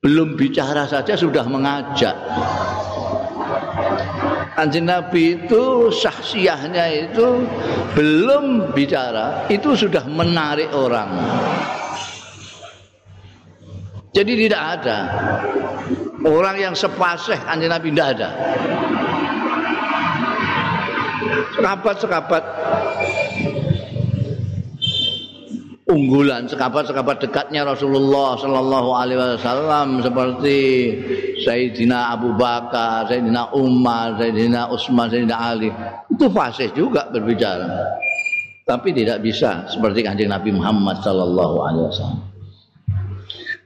belum 0.00 0.40
bicara 0.40 0.88
saja 0.88 1.12
sudah 1.12 1.44
mengajak. 1.44 2.16
Kanjeng 4.56 4.88
Nabi 4.88 5.36
itu 5.36 5.92
sahsiahnya 6.00 7.12
itu 7.12 7.44
belum 7.92 8.72
bicara 8.72 9.44
itu 9.52 9.76
sudah 9.76 10.08
menarik 10.08 10.72
orang. 10.72 11.12
Jadi 14.10 14.32
tidak 14.46 14.62
ada 14.80 14.98
orang 16.26 16.56
yang 16.58 16.74
sepaseh 16.74 17.38
kanjeng 17.46 17.70
Nabi 17.70 17.94
tidak 17.94 18.08
ada. 18.18 18.28
Sekabat-sekabat 21.54 22.44
unggulan 25.90 26.46
sekabat-sekabat 26.46 27.16
dekatnya 27.18 27.66
Rasulullah 27.66 28.38
Sallallahu 28.38 28.90
Alaihi 28.94 29.18
Wasallam 29.18 29.98
seperti 29.98 30.58
Sayyidina 31.42 32.14
Abu 32.14 32.34
Bakar, 32.38 33.10
Sayyidina 33.10 33.50
Umar, 33.54 34.14
Sayyidina 34.14 34.70
Utsman, 34.70 35.10
Sayyidina 35.10 35.36
Ali 35.38 35.70
itu 36.10 36.26
fasih 36.30 36.70
juga 36.78 37.10
berbicara, 37.10 37.66
tapi 38.66 38.94
tidak 38.94 39.22
bisa 39.22 39.66
seperti 39.66 40.06
kanjeng 40.06 40.30
Nabi 40.30 40.54
Muhammad 40.54 41.02
Sallallahu 41.02 41.56
Alaihi 41.66 41.86
Wasallam. 41.90 42.20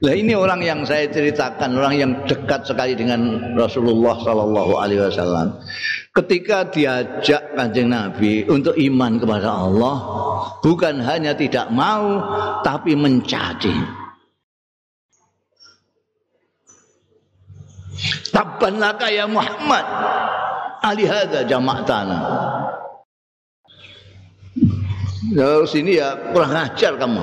Lah 0.03 0.11
ini 0.11 0.35
orang 0.35 0.59
yang 0.59 0.83
saya 0.83 1.07
ceritakan, 1.07 1.79
orang 1.79 1.95
yang 1.95 2.11
dekat 2.27 2.67
sekali 2.67 2.99
dengan 2.99 3.55
Rasulullah 3.55 4.19
Sallallahu 4.19 4.73
Alaihi 4.75 4.99
Wasallam. 5.07 5.55
Ketika 6.11 6.67
diajak 6.67 7.55
kanjeng 7.55 7.95
Nabi 7.95 8.43
untuk 8.51 8.75
iman 8.75 9.15
kepada 9.15 9.49
Allah, 9.55 9.95
bukan 10.59 10.99
hanya 10.99 11.31
tidak 11.31 11.71
mau, 11.71 12.19
tapi 12.59 12.91
mencaci. 12.91 14.03
Tabban 18.35 18.75
ya 19.07 19.23
Muhammad, 19.31 19.85
alihada 20.83 21.47
jama'tana. 21.47 22.19
Ya 25.35 25.67
sini 25.67 25.99
ya 25.99 26.15
kurang 26.31 26.55
ajar 26.55 26.95
kamu. 26.95 27.19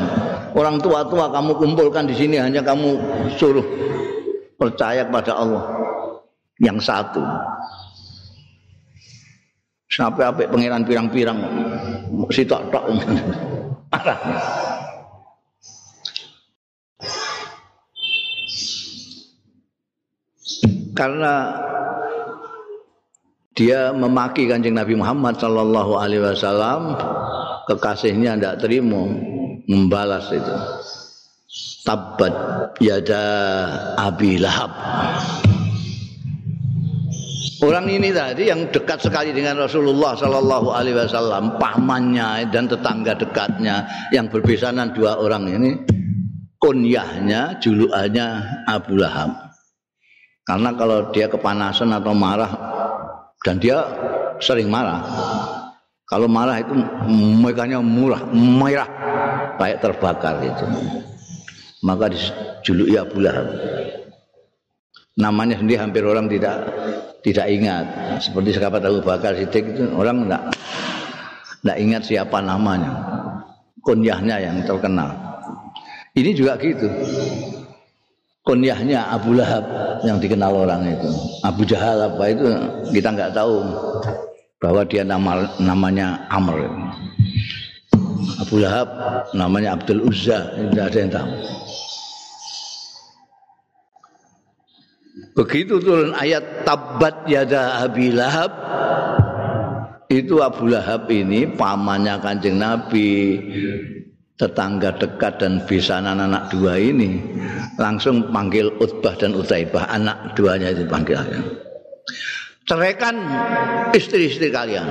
Orang 0.53 0.77
tua-tua 0.85 1.33
kamu 1.33 1.57
kumpulkan 1.57 2.05
di 2.05 2.12
sini 2.12 2.37
hanya 2.37 2.61
kamu 2.61 3.01
suruh 3.40 3.64
percaya 4.61 5.09
kepada 5.09 5.33
Allah 5.33 5.64
yang 6.61 6.77
satu. 6.77 7.25
Sampai 9.88 10.29
apa 10.29 10.44
pangeran 10.44 10.85
pirang-pirang 10.85 11.40
si 12.29 12.44
tok 12.44 12.68
tok 12.68 12.85
parah. 13.92 14.20
Karena 20.92 21.33
dia 23.52 23.92
memaki 23.92 24.48
kanjeng 24.48 24.72
Nabi 24.72 24.96
Muhammad 24.96 25.36
Sallallahu 25.36 25.92
Alaihi 26.00 26.24
Wasallam 26.24 26.96
kekasihnya 27.68 28.40
tidak 28.40 28.64
terima 28.64 29.12
membalas 29.68 30.32
itu 30.32 30.56
tabat 31.84 32.32
yada 32.80 33.26
abi 34.00 34.40
lahab 34.40 34.72
Orang 37.62 37.86
ini 37.86 38.10
tadi 38.10 38.50
yang 38.50 38.74
dekat 38.74 39.06
sekali 39.06 39.30
dengan 39.30 39.54
Rasulullah 39.54 40.18
Sallallahu 40.18 40.74
Alaihi 40.74 40.98
Wasallam, 40.98 41.62
pamannya 41.62 42.50
dan 42.50 42.66
tetangga 42.66 43.14
dekatnya 43.14 43.86
yang 44.10 44.26
berbesanan 44.26 44.90
dua 44.90 45.22
orang 45.22 45.46
ini, 45.46 45.78
kunyahnya, 46.58 47.62
julukannya 47.62 48.26
Abu 48.66 48.98
Lahab. 48.98 49.54
Karena 50.42 50.74
kalau 50.74 51.14
dia 51.14 51.30
kepanasan 51.30 51.94
atau 51.94 52.10
marah 52.10 52.50
dan 53.42 53.59
dia 53.59 53.83
sering 54.38 54.70
marah, 54.70 55.02
kalau 56.07 56.31
marah 56.31 56.61
itu 56.62 56.76
mukanya 57.38 57.83
murah, 57.83 58.22
merah 58.35 58.88
kayak 59.59 59.81
terbakar 59.83 60.38
itu. 60.44 60.66
Maka 61.83 62.12
dijuluki 62.12 62.94
Abu 62.94 63.18
Lahab. 63.18 63.48
Namanya 65.18 65.59
sendiri 65.59 65.83
hampir 65.83 66.07
orang 66.07 66.31
tidak 66.31 66.62
tidak 67.26 67.46
ingat. 67.50 67.85
Seperti 68.22 68.55
sahabat 68.55 68.87
Abu 68.87 69.02
Bakar 69.02 69.35
Siddiq 69.35 69.74
itu 69.74 69.83
orang 69.94 70.26
tidak 70.26 70.42
tidak 71.62 71.78
ingat 71.83 72.02
siapa 72.07 72.38
namanya. 72.38 72.92
Kunyahnya 73.83 74.37
yang 74.38 74.57
terkenal. 74.62 75.11
Ini 76.14 76.31
juga 76.37 76.55
gitu. 76.61 76.87
Kunyahnya 78.42 79.07
Abu 79.07 79.38
Lahab 79.38 79.64
yang 80.02 80.18
dikenal 80.18 80.66
orang 80.66 80.83
itu. 80.87 81.11
Abu 81.46 81.62
Jahal 81.62 82.11
apa 82.11 82.24
itu 82.31 82.46
kita 82.90 83.14
nggak 83.14 83.35
tahu 83.35 83.62
bahwa 84.59 84.83
dia 84.87 85.02
nama 85.07 85.46
namanya 85.62 86.26
Amr. 86.31 86.66
Abu 88.42 88.59
Lahab 88.59 88.88
namanya 89.35 89.78
Abdul 89.78 90.02
Uzza, 90.07 90.50
tidak 90.74 90.85
ada 90.90 90.98
yang 90.98 91.12
tahu. 91.14 91.31
Begitu 95.33 95.81
turun 95.81 96.12
ayat 96.12 96.66
tabat 96.68 97.24
yada 97.24 97.81
Abi 97.81 98.12
Lahab 98.12 98.52
itu 100.12 100.44
Abu 100.44 100.68
Lahab 100.68 101.09
ini 101.09 101.48
pamannya 101.57 102.20
kanjeng 102.20 102.61
Nabi 102.61 103.40
tetangga 104.42 104.98
dekat 104.98 105.38
dan 105.38 105.62
bisanan 105.70 106.18
anak 106.18 106.50
dua 106.50 106.74
ini 106.74 107.22
langsung 107.78 108.35
panggil 108.35 108.74
Utbah 108.83 109.14
dan 109.14 109.38
Utaibah. 109.38 109.87
Anak 109.87 110.35
duanya 110.35 110.74
itu 110.74 110.83
panggil 110.90 111.22
ceraikan 112.66 113.14
istri-istri 113.94 114.48
kalian. 114.48 114.87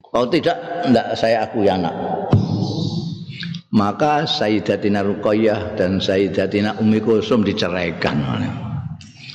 Kalau 0.00 0.26
tidak? 0.32 0.56
Tidak 0.86 1.06
saya 1.18 1.44
akui 1.44 1.68
anak. 1.68 1.92
Maka 3.74 4.24
Sayyidatina 4.24 5.04
Ruqayyah 5.04 5.76
dan 5.76 6.00
Sayyidatina 6.00 6.80
Ummi 6.80 7.02
Kulsum 7.02 7.44
diceraikan 7.44 8.24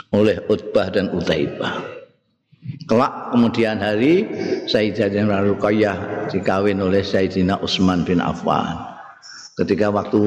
oleh 0.10 0.42
Utbah 0.50 0.90
dan 0.90 1.14
Utaibah 1.14 1.91
Kelak 2.90 3.30
kemudian 3.30 3.78
hari 3.78 4.26
Sayyidatina 4.66 5.46
Ruqayyah 5.46 6.28
dikawin 6.34 6.82
oleh 6.82 7.06
Sayyidina 7.06 7.62
Utsman 7.62 8.02
bin 8.02 8.18
Affan. 8.18 8.74
Ketika 9.54 9.94
waktu 9.94 10.18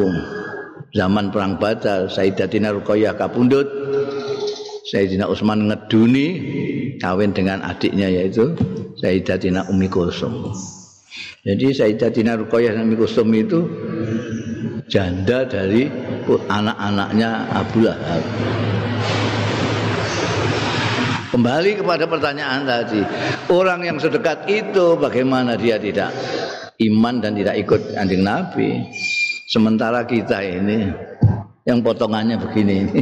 zaman 0.95 1.35
perang 1.35 1.59
Badar, 1.59 2.07
Sayyidatina 2.07 2.71
Ruqayyah 2.71 3.19
kapundut. 3.19 3.67
Sayyidina 4.85 5.27
Utsman 5.27 5.67
ngeduni 5.67 6.27
kawin 7.03 7.35
dengan 7.35 7.64
adiknya 7.64 8.07
yaitu 8.07 8.55
Sayyidatina 9.01 9.67
Ummi 9.67 9.90
Kulsum. 9.90 10.55
Jadi 11.43 11.75
Sayyidatina 11.75 12.38
Ruqayyah 12.38 12.79
dan 12.79 12.87
Ummi 12.87 12.97
Kulsum 13.01 13.35
itu 13.35 13.67
janda 14.87 15.43
dari 15.49 15.90
anak-anaknya 16.47 17.51
Abu 17.51 17.83
Lahab. 17.83 18.23
Kembali 21.35 21.83
kepada 21.83 22.07
pertanyaan 22.07 22.62
tadi, 22.62 23.03
orang 23.51 23.83
yang 23.83 23.99
sedekat 23.99 24.47
itu 24.47 24.94
bagaimana 24.94 25.59
dia 25.59 25.83
tidak 25.83 26.14
iman 26.79 27.18
dan 27.18 27.35
tidak 27.35 27.59
ikut 27.59 27.90
anjing 27.99 28.23
Nabi? 28.23 28.87
Sementara 29.51 30.07
kita 30.07 30.38
ini 30.47 30.94
yang 31.66 31.83
potongannya 31.83 32.38
begini 32.38 32.87
ini 32.87 33.01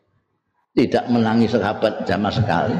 tidak 0.80 1.12
menangi 1.12 1.44
sahabat 1.44 2.08
zaman 2.08 2.32
sekali. 2.32 2.78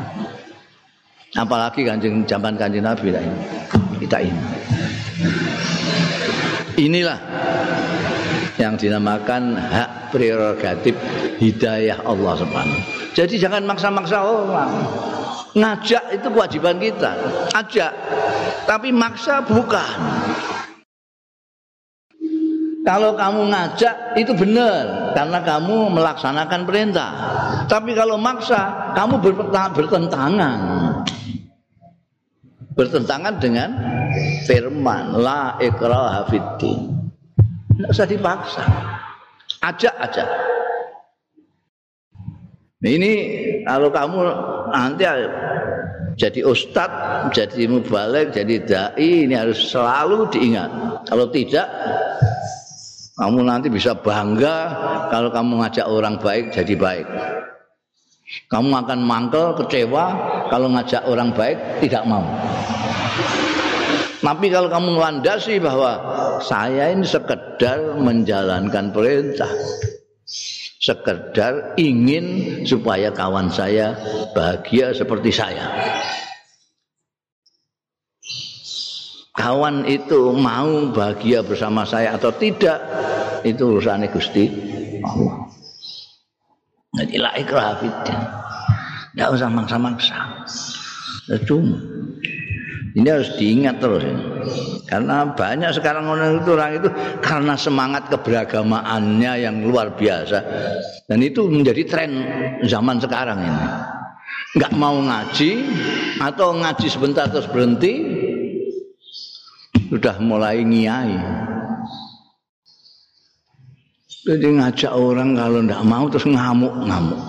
Apalagi 1.36 1.84
kanjeng 1.84 2.24
zaman 2.24 2.56
kanjeng 2.56 2.88
Nabi 2.88 3.12
lah 3.12 3.20
ini. 3.20 3.40
Kita 4.00 4.24
ini. 4.24 4.42
Inilah 6.80 7.20
yang 8.56 8.80
dinamakan 8.80 9.52
hak 9.52 10.16
prerogatif 10.16 10.96
hidayah 11.36 12.00
Allah 12.08 12.40
Subhanahu 12.40 12.97
jadi 13.18 13.34
jangan 13.34 13.66
maksa-maksa 13.66 14.22
orang. 14.22 14.70
Ngajak 15.58 16.14
itu 16.14 16.28
kewajiban 16.30 16.78
kita. 16.78 17.18
Ajak. 17.50 17.90
Tapi 18.62 18.94
maksa 18.94 19.42
bukan. 19.42 19.98
Kalau 22.86 23.18
kamu 23.18 23.50
ngajak 23.50 24.14
itu 24.22 24.30
benar 24.38 25.10
karena 25.18 25.42
kamu 25.42 25.98
melaksanakan 25.98 26.62
perintah. 26.62 27.10
Tapi 27.66 27.90
kalau 27.98 28.14
maksa, 28.22 28.94
kamu 28.94 29.18
bertentangan. 29.74 30.58
Bertentangan 32.78 33.34
dengan 33.42 33.68
firman 34.46 35.18
la 35.18 35.58
ikraha 35.58 36.22
fiddin. 36.30 37.10
Tidak 37.74 37.90
usah 37.90 38.06
dipaksa. 38.06 38.62
Ajak 39.58 39.94
aja. 39.98 40.24
Ini 42.78 43.12
kalau 43.66 43.90
kamu 43.90 44.18
nanti 44.70 45.02
jadi 46.14 46.40
ustadz, 46.46 47.34
jadi 47.34 47.66
mubalik, 47.66 48.30
jadi 48.30 48.54
dai 48.62 49.26
ini 49.26 49.34
harus 49.34 49.66
selalu 49.66 50.30
diingat. 50.30 50.70
Kalau 51.10 51.26
tidak, 51.26 51.66
kamu 53.18 53.42
nanti 53.42 53.66
bisa 53.66 53.98
bangga 53.98 54.70
kalau 55.10 55.26
kamu 55.34 55.58
ngajak 55.58 55.86
orang 55.90 56.22
baik 56.22 56.54
jadi 56.54 56.74
baik. 56.78 57.06
Kamu 58.46 58.70
akan 58.70 58.98
mangkel, 59.02 59.58
kecewa 59.58 60.04
kalau 60.46 60.70
ngajak 60.70 61.02
orang 61.02 61.34
baik 61.34 61.82
tidak 61.82 62.06
mau. 62.06 62.22
Tapi 64.22 64.46
kalau 64.54 64.70
kamu 64.70 64.98
melandasi 64.98 65.58
bahwa 65.58 65.98
saya 66.46 66.94
ini 66.94 67.02
sekedar 67.02 67.98
menjalankan 67.98 68.94
perintah, 68.94 69.50
sekedar 70.88 71.76
ingin 71.76 72.64
supaya 72.64 73.12
kawan 73.12 73.52
saya 73.52 73.92
bahagia 74.32 74.96
seperti 74.96 75.28
saya. 75.28 75.68
Kawan 79.36 79.84
itu 79.86 80.32
mau 80.34 80.88
bahagia 80.90 81.44
bersama 81.44 81.84
saya 81.84 82.16
atau 82.16 82.32
tidak 82.34 82.80
itu 83.44 83.76
urusannya 83.76 84.08
Gusti 84.10 84.50
Allah. 85.04 85.46
Jadi 86.98 87.14
la 87.20 87.30
ikrah 87.36 87.78
Tidak 87.78 89.28
usah 89.30 89.46
maksa-maksa. 89.52 90.18
Cuma 91.46 91.78
ini 92.94 93.08
harus 93.08 93.36
diingat 93.36 93.82
terus 93.82 94.04
ya. 94.06 94.16
Karena 94.88 95.28
banyak 95.36 95.76
sekarang 95.76 96.08
orang 96.08 96.40
itu 96.40 96.50
orang 96.56 96.72
itu 96.80 96.88
karena 97.20 97.54
semangat 97.60 98.08
keberagamaannya 98.08 99.32
yang 99.44 99.60
luar 99.60 99.92
biasa. 99.92 100.38
Dan 101.04 101.20
itu 101.20 101.44
menjadi 101.44 101.82
tren 101.84 102.12
zaman 102.64 102.96
sekarang 102.96 103.44
ini. 103.44 103.64
Enggak 104.56 104.72
mau 104.80 104.96
ngaji 104.96 105.50
atau 106.24 106.56
ngaji 106.56 106.86
sebentar 106.88 107.28
terus 107.28 107.50
berhenti 107.52 107.92
sudah 109.92 110.16
mulai 110.24 110.64
ngiai. 110.64 111.16
Jadi 114.28 114.48
ngajak 114.60 114.92
orang 114.92 115.36
kalau 115.36 115.60
enggak 115.64 115.84
mau 115.84 116.04
terus 116.08 116.28
ngamuk-ngamuk. 116.28 117.20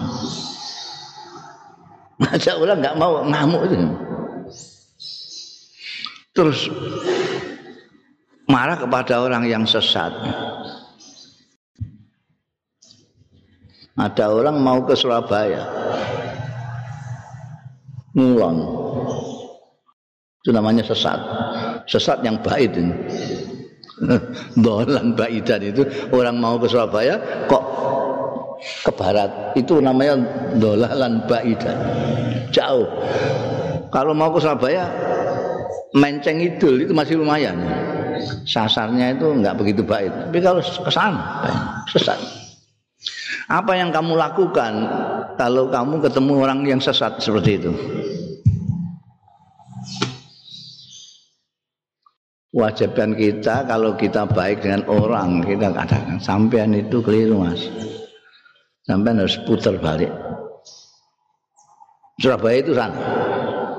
Ngajak 2.20 2.56
orang 2.56 2.78
enggak 2.80 2.96
mau 3.00 3.14
ngamuk 3.28 3.62
itu. 3.68 4.09
Terus 6.40 6.72
marah 8.48 8.80
kepada 8.80 9.20
orang 9.20 9.44
yang 9.44 9.68
sesat. 9.68 10.16
Ada 14.00 14.32
orang 14.32 14.56
mau 14.64 14.80
ke 14.88 14.96
Surabaya. 14.96 15.68
Ngulon. 18.16 18.56
Itu 20.40 20.56
namanya 20.56 20.88
sesat. 20.88 21.20
Sesat 21.92 22.24
yang 22.24 22.40
baik 22.40 22.72
ini. 22.72 22.96
Dolan 24.64 25.20
baidan 25.20 25.60
itu 25.60 25.84
orang 26.16 26.40
mau 26.40 26.56
ke 26.56 26.72
Surabaya 26.72 27.20
kok 27.52 27.64
ke 28.88 28.92
barat 28.96 29.28
itu 29.60 29.84
namanya 29.84 30.24
dolalan 30.56 31.20
baidan 31.28 31.76
jauh 32.52 32.88
kalau 33.92 34.16
mau 34.16 34.32
ke 34.32 34.40
Surabaya 34.40 34.88
menceng 35.96 36.38
idul 36.38 36.86
itu 36.86 36.94
masih 36.94 37.18
lumayan 37.18 37.58
sasarnya 38.44 39.16
itu 39.16 39.28
enggak 39.32 39.58
begitu 39.58 39.82
baik. 39.84 40.12
Tapi 40.12 40.40
kalau 40.44 40.62
ke 40.62 40.92
sana 40.92 41.24
sesat. 41.90 42.20
Apa 43.50 43.74
yang 43.74 43.90
kamu 43.90 44.14
lakukan 44.14 44.74
kalau 45.40 45.74
kamu 45.74 46.06
ketemu 46.06 46.34
orang 46.46 46.60
yang 46.68 46.82
sesat 46.82 47.18
seperti 47.18 47.58
itu? 47.58 47.72
Wajibkan 52.50 53.14
kita 53.14 53.62
kalau 53.70 53.94
kita 53.94 54.26
baik 54.26 54.66
dengan 54.66 54.82
orang 54.90 55.46
kita 55.46 55.70
katakan 55.70 56.18
sampean 56.18 56.74
itu 56.74 56.98
keliru 56.98 57.46
mas, 57.46 57.62
sampean 58.90 59.22
harus 59.22 59.38
putar 59.46 59.78
balik. 59.78 60.10
Surabaya 62.18 62.58
itu 62.58 62.74
sana, 62.74 62.98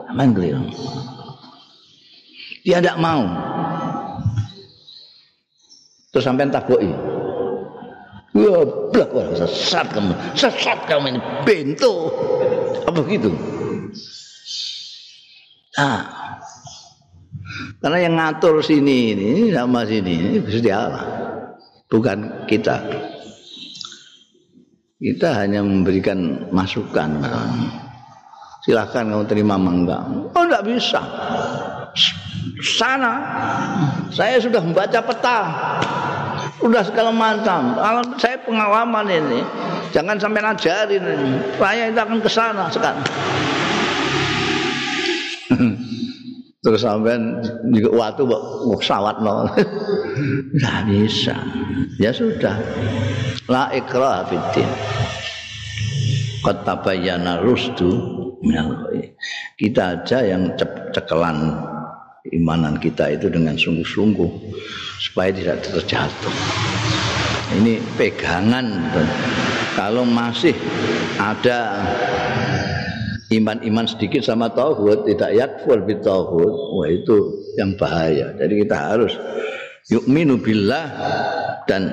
sampean 0.06 0.30
keliru. 0.32 0.62
Dia 2.70 2.78
tidak 2.78 3.02
mau, 3.02 3.26
Terus 6.14 6.22
sampai 6.22 6.46
taboki. 6.54 6.86
Goblok 8.30 9.10
orang 9.10 9.34
sesat 9.34 9.90
kamu. 9.90 10.14
Sesat 10.38 10.78
kamu 10.86 11.18
ini 11.18 11.20
bento. 11.42 12.14
Apa 12.86 13.02
begitu? 13.02 13.34
Ah. 15.74 16.38
Karena 17.82 17.98
yang 18.06 18.14
ngatur 18.14 18.62
sini 18.62 19.18
ini 19.18 19.30
sama 19.50 19.82
sini 19.82 20.14
ini 20.14 20.38
Gusti 20.38 20.70
Allah. 20.70 21.02
Bukan 21.90 22.46
kita. 22.46 22.86
Kita 25.02 25.42
hanya 25.42 25.66
memberikan 25.66 26.46
masukan. 26.54 27.18
Silahkan 28.62 29.10
kamu 29.10 29.26
terima 29.26 29.58
enggak. 29.58 30.06
Oh 30.38 30.42
enggak 30.46 30.70
bisa. 30.70 31.02
Sana 32.60 33.12
saya 34.12 34.36
sudah 34.40 34.60
membaca 34.60 35.00
peta. 35.00 35.38
Sudah 36.60 36.84
segala 36.84 37.08
macam. 37.08 37.72
Kalau 37.72 38.02
saya 38.20 38.36
pengalaman 38.44 39.08
ini, 39.08 39.40
jangan 39.96 40.20
sampai 40.20 40.44
ngajarin 40.44 41.00
ini. 41.00 41.40
Saya 41.56 41.88
itu 41.88 41.96
akan 41.96 42.20
ke 42.20 42.28
sana 42.28 42.68
sekarang. 42.68 43.00
Terus 46.60 46.84
sampean 46.84 47.40
juga 47.72 47.88
waktu 47.96 48.28
mau 48.28 48.76
sawat 48.76 49.24
no. 49.24 49.48
Enggak 50.52 50.80
bisa. 50.84 51.36
Ya 51.96 52.12
sudah. 52.12 52.60
La 53.48 53.72
ikrah 53.72 54.28
fiddin. 54.28 54.68
Qad 56.44 56.68
tabayyana 56.68 57.40
rusdu 57.40 58.20
kita 59.60 60.00
aja 60.00 60.24
yang 60.24 60.56
cekelan 60.96 61.60
imanan 62.28 62.76
kita 62.76 63.16
itu 63.16 63.32
dengan 63.32 63.56
sungguh-sungguh 63.56 64.30
supaya 65.00 65.32
tidak 65.32 65.64
terjatuh. 65.64 66.34
Ini 67.50 67.82
pegangan 67.96 68.66
kalau 69.74 70.04
masih 70.06 70.54
ada 71.18 71.82
iman-iman 73.32 73.86
sedikit 73.86 74.22
sama 74.22 74.50
tauhid 74.52 75.06
tidak 75.08 75.30
yakfur 75.34 75.78
bi 75.82 75.98
tauhid 75.98 76.54
wah 76.76 76.88
itu 76.90 77.16
yang 77.58 77.74
bahaya. 77.74 78.36
Jadi 78.38 78.54
kita 78.66 78.76
harus 78.76 79.12
yukminu 79.90 80.38
billah 80.38 80.86
dan 81.66 81.90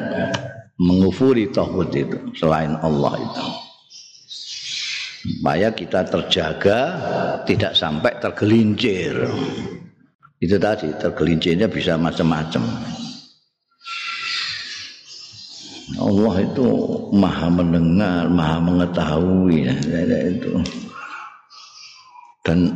mengufuri 0.77 1.49
tauhid 1.49 1.89
itu 1.95 2.17
selain 2.37 2.77
Allah 2.83 3.17
itu. 3.17 3.45
Supaya 5.27 5.73
kita 5.73 6.07
terjaga 6.07 6.79
tidak 7.43 7.73
sampai 7.75 8.15
tergelincir 8.21 9.27
itu 10.37 10.55
tadi 10.61 10.93
tergelincirnya 11.01 11.65
bisa 11.65 11.97
macam-macam. 11.97 12.61
Allah 15.97 16.35
itu 16.43 16.67
maha 17.15 17.47
mendengar 17.47 18.27
maha 18.27 18.57
mengetahui 18.59 19.65
ya, 19.65 19.75
itu. 20.29 20.51
Dan 22.43 22.75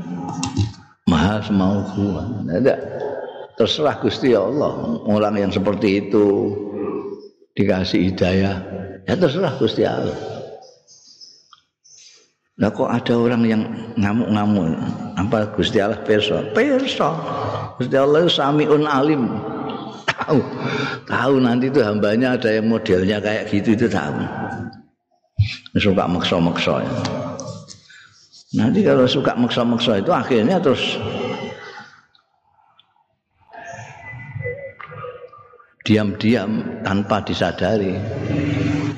maha 1.06 1.43
semauan 1.43 2.47
ada 2.47 2.76
terserah 3.60 4.00
Gusti 4.00 4.34
Allah 4.34 4.97
orang 5.06 5.38
yang 5.38 5.52
seperti 5.52 6.08
itu 6.08 6.56
dikasih 7.54 8.10
hidayah 8.10 8.58
ya 9.06 9.13
terserah 9.19 9.54
Gusti 9.60 9.84
Allah 9.84 10.40
Lah 12.62 12.69
kok 12.69 12.93
ada 12.93 13.13
orang 13.17 13.41
yang 13.50 13.62
ngamuk-ngamuk? 13.97 14.78
Apa 15.17 15.50
Gusti 15.58 15.82
Allah 15.82 15.97
perso? 16.06 16.45
Perso. 16.54 17.10
Gusti 17.82 17.97
Allah 17.97 18.30
samiun 18.30 18.86
alim. 18.86 19.26
Tahu. 20.06 20.38
Tahu 21.10 21.34
nanti 21.41 21.74
itu 21.74 21.82
hambanya 21.82 22.38
ada 22.38 22.54
yang 22.54 22.69
modelnya 22.69 23.17
kayak 23.17 23.50
gitu 23.50 23.74
itu 23.74 23.89
tahu. 23.89 24.13
Suka 25.82 26.06
maksa-maksa 26.06 26.86
ya. 26.86 26.93
Nanti 28.62 28.86
kalau 28.86 29.10
suka 29.10 29.34
maksa-maksa 29.34 29.97
itu 29.97 30.13
akhirnya 30.13 30.62
terus 30.62 31.02
diam-diam 35.82 36.62
tanpa 36.86 37.26
disadari 37.26 37.97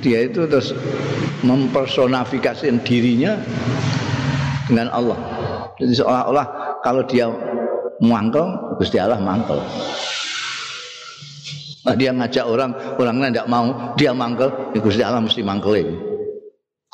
dia 0.04 0.28
itu 0.28 0.43
terus 0.52 0.76
mempersonifikasi 1.43 2.71
dirinya 2.88 3.38
dengan 4.67 4.88
Allah. 4.95 5.19
Jadi 5.77 5.93
seolah-olah 5.99 6.45
kalau 6.82 7.03
dia 7.03 7.27
mangkel, 7.99 8.75
Gusti 8.79 8.97
Allah 8.97 9.19
mangkel. 9.19 9.60
Nah, 11.84 11.95
dia 11.99 12.15
ngajak 12.15 12.45
orang, 12.47 12.71
orang 12.95 13.15
lain 13.19 13.32
tidak 13.36 13.51
mau, 13.51 13.67
dia 13.99 14.15
mangkel, 14.15 14.47
ya 14.71 14.79
Gusti 14.79 15.03
Allah 15.03 15.19
mesti 15.19 15.43
mangkel 15.43 15.84
ini. 15.84 15.95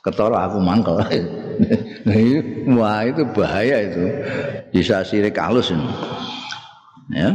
Ketara 0.01 0.49
aku 0.49 0.57
mangkel. 0.63 0.97
Wah 2.79 3.03
itu 3.03 3.21
bahaya 3.35 3.83
itu. 3.85 4.03
Bisa 4.71 5.03
sirik 5.03 5.35
halus 5.37 5.75
ini. 5.75 5.87
Ya. 7.13 7.29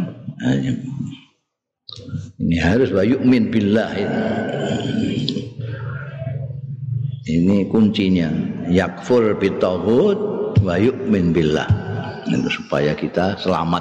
Ini 2.40 2.56
harus 2.58 2.90
wa 2.90 3.04
yu'min 3.04 3.52
billah 3.52 3.90
ini. 3.94 5.43
Ini 7.24 7.72
kuncinya. 7.72 8.28
Yakfur 8.68 9.40
bitauhud 9.40 10.18
wa 10.60 10.76
yu'min 10.76 11.32
billah. 11.32 11.64
Itu 12.28 12.52
supaya 12.52 12.92
kita 12.92 13.40
selamat. 13.40 13.80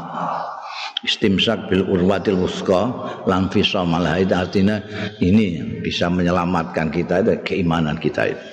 Istimsak 1.03 1.67
bil 1.67 1.83
urwatil 1.91 2.39
wuska 2.39 2.87
lan 3.27 3.51
fisamalah 3.51 4.23
itu 4.23 4.31
artinya 4.31 4.79
ini 5.19 5.59
bisa 5.83 6.07
menyelamatkan 6.07 6.87
kita 6.87 7.19
itu 7.19 7.43
keimanan 7.43 7.99
kita 7.99 8.31
itu. 8.31 8.45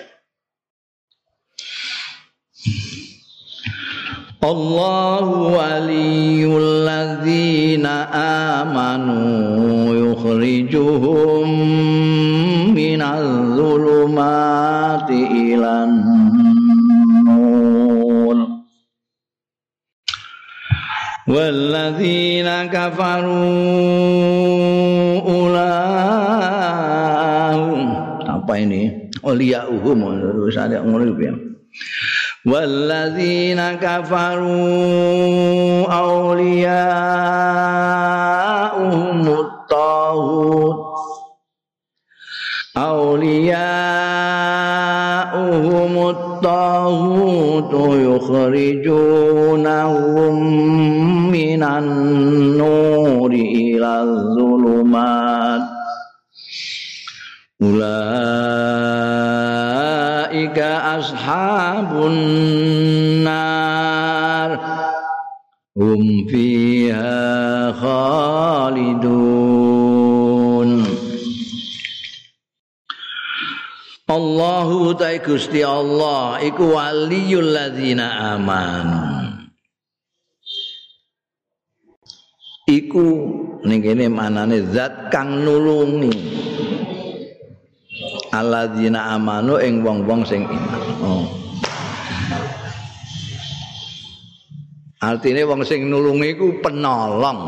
Allahu 4.42 5.54
waliyul 5.54 6.82
ladzina 6.82 8.10
amanu 8.58 9.94
yukhrijuhum 9.94 11.46
minal 12.74 13.54
zulumati 13.54 14.59
والذين 21.28 22.48
كفروا 22.72 23.40
أولئك 25.20 26.40
apa 28.50 28.58
ini? 28.58 29.12
أولياء 29.24 29.68
هم 29.84 30.00
والذين 32.46 33.60
كفروا 33.78 34.72
أولياءهم 35.92 36.88
الطاغوت. 39.28 40.76
أولياءهم 42.76 44.08
الطاغوت 46.08 47.72
يخرجونهم 48.08 49.20
من 51.59 51.63
النور 51.63 53.31
إلى 53.31 53.91
الظلمات 54.01 55.75
ulaika 57.55 58.59
ashabun 60.99 62.15
nar 63.23 64.59
hum 65.79 66.27
fiha 66.27 67.71
khalidun 67.79 69.15
Allahu 74.05 74.93
ta 74.99 75.15
Gusti 75.23 75.63
Allah 75.65 76.37
iku 76.43 76.75
waliyul 76.75 77.55
ladzina 77.55 78.35
amanu 78.35 79.18
Iku 82.70 83.06
ning 83.66 83.82
kene 83.82 84.06
manane 84.06 84.62
zat 84.70 85.10
kang 85.10 85.42
nulungi 85.42 86.14
alladzina 88.30 89.18
amanu 89.18 89.58
ing 89.58 89.82
wong-wong 89.82 90.22
sing 90.22 90.46
iman. 90.46 90.82
Oh. 91.02 91.26
Artinya 95.00 95.48
wong 95.48 95.64
sing 95.64 95.88
nulungi 95.88 96.36
iku 96.36 96.60
penolong. 96.60 97.40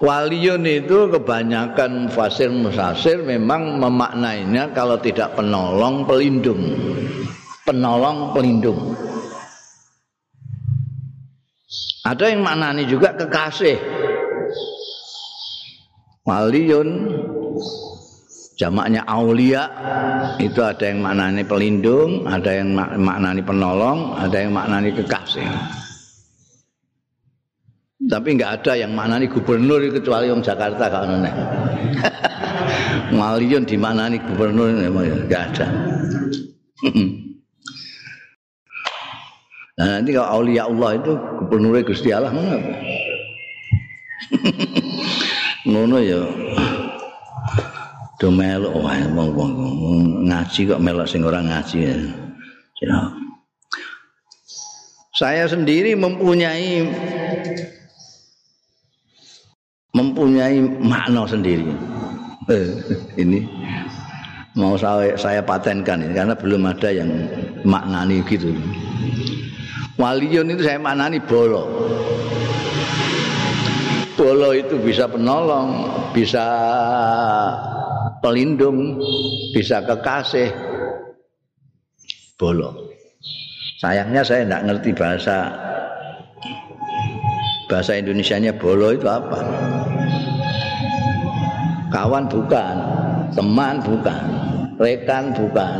Waliyun 0.00 0.64
itu 0.64 1.12
kebanyakan 1.12 2.08
fasir 2.08 2.48
musasir 2.48 3.20
memang 3.20 3.76
memaknainya 3.76 4.72
kalau 4.72 4.96
tidak 4.96 5.36
penolong 5.36 6.08
pelindung. 6.08 6.72
Penolong 7.68 8.32
pelindung. 8.32 8.96
Ada 12.10 12.34
yang 12.34 12.42
maknani 12.42 12.90
juga 12.90 13.14
kekasih. 13.14 13.78
Waliyun 16.26 17.06
jamaknya 18.58 19.06
aulia 19.06 19.70
itu 20.42 20.58
ada 20.58 20.90
yang 20.90 21.06
maknani 21.06 21.46
pelindung, 21.46 22.26
ada 22.26 22.50
yang 22.50 22.74
maknani 22.74 23.46
penolong, 23.46 24.18
ada 24.18 24.42
yang 24.42 24.50
maknani 24.50 24.90
kekasih. 24.90 25.46
Tapi 28.10 28.28
nggak 28.34 28.52
ada 28.58 28.72
yang 28.74 28.90
maknani 28.90 29.30
gubernur 29.30 29.78
kecuali 29.94 30.34
yang 30.34 30.42
Jakarta 30.42 30.90
kalau 30.90 31.14
Maliun 33.20 33.62
di 33.62 33.78
mana 33.78 34.10
nih 34.10 34.18
gubernur 34.26 34.66
enggak 34.66 35.42
ada. 35.54 35.66
nah, 39.80 39.96
nanti 39.96 40.12
kalau 40.12 40.28
aulia 40.44 40.68
Allah 40.68 41.00
itu 41.00 41.12
gubernurnya 41.40 41.88
Gusti 41.88 42.12
Allah 42.12 42.28
mana? 42.28 42.60
Ngono 45.70 45.96
ya. 46.04 46.20
Do 48.20 48.28
melok 48.28 48.76
wae 48.84 49.00
ngaji 50.28 50.60
kok 50.68 50.82
melok 50.84 51.08
sing 51.08 51.24
ora 51.24 51.40
ngaji 51.40 51.78
ya. 51.88 51.96
ya. 52.84 52.96
Saya 55.16 55.48
sendiri 55.48 55.96
mempunyai 55.96 56.84
mempunyai 59.96 60.60
makna 60.80 61.24
sendiri. 61.24 61.66
Ini 63.22 63.40
mau 64.56 64.74
saya, 64.74 65.14
saya 65.14 65.40
patenkan 65.46 66.02
ini 66.02 66.10
karena 66.10 66.34
belum 66.34 66.66
ada 66.66 66.90
yang 66.90 67.06
maknani 67.62 68.18
gitu. 68.26 68.50
Waliun 70.00 70.48
itu 70.56 70.64
saya 70.64 70.80
maknani 70.80 71.20
bolo. 71.20 71.68
Bolo 74.16 74.56
itu 74.56 74.80
bisa 74.80 75.04
penolong, 75.04 75.92
bisa 76.16 76.44
pelindung, 78.24 78.96
bisa 79.52 79.84
kekasih. 79.84 80.48
Bolo. 82.40 82.88
Sayangnya 83.76 84.24
saya 84.24 84.48
tidak 84.48 84.64
ngerti 84.72 84.90
bahasa 84.96 85.36
bahasa 87.68 88.00
Indonesianya 88.00 88.56
bolo 88.56 88.96
itu 88.96 89.04
apa? 89.04 89.40
Kawan 91.92 92.24
bukan, 92.24 92.76
teman 93.36 93.84
bukan, 93.84 94.24
rekan 94.80 95.36
bukan. 95.36 95.78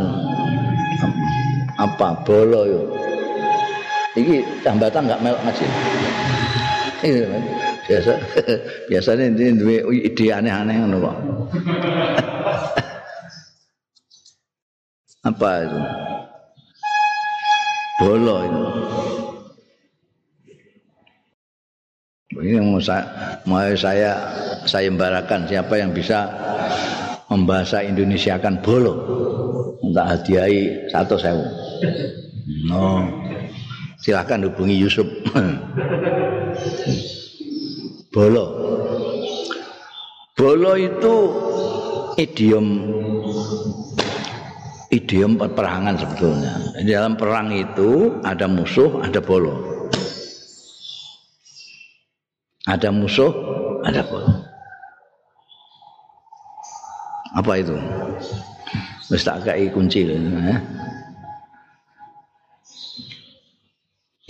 Apa 1.81 2.21
bolo 2.29 2.69
itu? 2.69 3.00
Ini 4.21 4.45
tambatan 4.61 5.09
nggak 5.09 5.23
melok 5.25 5.41
ngaji. 5.49 5.65
Iya, 7.01 7.25
biasa 7.89 8.13
biasanya 8.93 9.25
ini 9.33 9.57
dua 9.57 9.89
ide 9.89 10.27
aneh-aneh 10.29 10.77
ngono 10.85 10.97
kok. 11.01 11.17
Apa 15.29 15.51
itu? 15.65 15.81
Bolo 18.01 18.37
itu. 18.45 18.65
Ini 22.41 22.57
mau 22.65 22.81
saya, 22.81 23.05
mau 23.45 23.61
saya 23.77 24.17
saya 24.65 24.89
embarakan 24.89 25.45
siapa 25.45 25.77
yang 25.77 25.93
bisa 25.93 26.25
membahasa 27.29 27.85
Indonesia 27.85 28.41
kan 28.41 28.65
bolo 28.65 28.97
untuk 29.85 30.05
hadiahi 30.05 30.89
satu 30.89 31.21
sewu. 31.21 31.45
No, 32.65 33.05
silahkan 34.01 34.41
hubungi 34.49 34.77
Yusuf. 34.81 35.07
bolo, 38.11 38.47
bolo 40.35 40.73
itu 40.75 41.15
idiom 42.19 42.67
idiom 44.91 45.39
peperangan 45.39 45.95
sebetulnya. 45.95 46.53
Di 46.83 46.91
dalam 46.91 47.15
perang 47.15 47.55
itu 47.55 48.19
ada 48.27 48.51
musuh, 48.51 49.01
ada 49.07 49.23
bolo. 49.23 49.55
Ada 52.67 52.91
musuh, 52.91 53.33
ada 53.87 54.03
bolo. 54.05 54.33
Apa 57.39 57.63
itu? 57.63 57.79
Wis 59.11 59.23
tak 59.23 59.47
kai 59.47 59.71
kunci 59.71 60.07
ya. 60.07 60.19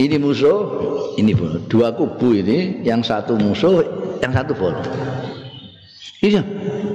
Ini 0.00 0.16
musuh, 0.16 0.60
ini 1.20 1.36
bolo. 1.36 1.60
Dua 1.68 1.92
kubu 1.92 2.32
ini, 2.32 2.80
yang 2.80 3.04
satu 3.04 3.36
musuh, 3.36 3.84
yang 4.24 4.32
satu 4.32 4.56
bolo. 4.56 4.80
Iya, 6.24 6.40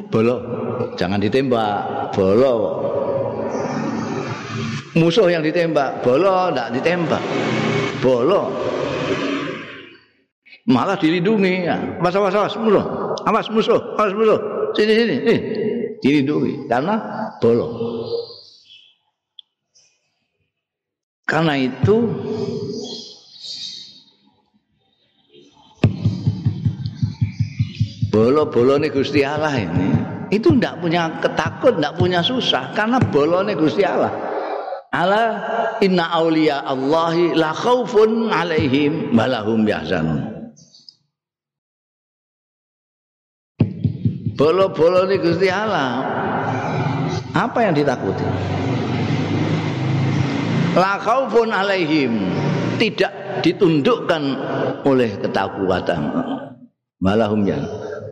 bolo. 0.09 0.41
Jangan 0.97 1.21
ditembak, 1.21 2.09
bolo. 2.17 2.53
Musuh 4.97 5.29
yang 5.29 5.45
ditembak, 5.45 6.01
bolo 6.01 6.49
tidak 6.49 6.81
ditembak. 6.81 7.21
Bolo 8.01 8.49
malah 10.65 10.97
dilindungi 10.97 11.69
awas 11.69 12.17
awas 12.17 12.33
awas 12.33 12.55
musuh 12.57 12.85
awas 13.29 13.47
musuh 13.53 13.79
awas 14.01 14.13
musuh 14.17 14.39
sini 14.73 14.93
sini 14.97 15.15
nih 15.21 15.39
dilindungi 16.01 16.65
karena 16.65 16.97
bolong 17.37 17.73
karena 21.29 21.53
itu 21.69 22.09
bolo-bolo 28.15 28.79
nih 28.79 28.95
Gusti 28.95 29.27
Allah 29.27 29.51
ini 29.59 29.91
itu 30.31 30.55
tidak 30.55 30.79
punya 30.79 31.19
ketakut, 31.19 31.75
tidak 31.75 31.99
punya 31.99 32.23
susah 32.23 32.71
karena 32.71 32.95
bolone 33.11 33.59
Gusti 33.59 33.83
Allah. 33.83 34.15
Allah 34.95 35.27
inna 35.83 36.07
auliya 36.07 36.63
Allahi 36.63 37.35
la 37.35 37.51
khaufun 37.51 38.31
alaihim 38.31 39.11
balahum 39.11 39.67
yahzanun. 39.67 40.35
bolo-bolo 44.35 45.07
ini 45.07 45.17
Gusti 45.17 45.47
Allah 45.47 46.03
apa 47.31 47.59
yang 47.63 47.73
ditakuti 47.75 48.23
la 50.75 50.99
khaufun 50.99 51.55
alaihim 51.55 52.19
tidak 52.75 53.11
ditundukkan 53.39 54.23
oleh 54.83 55.15
ketakutan 55.23 56.11
malahum 56.99 57.47
ya 57.47 57.59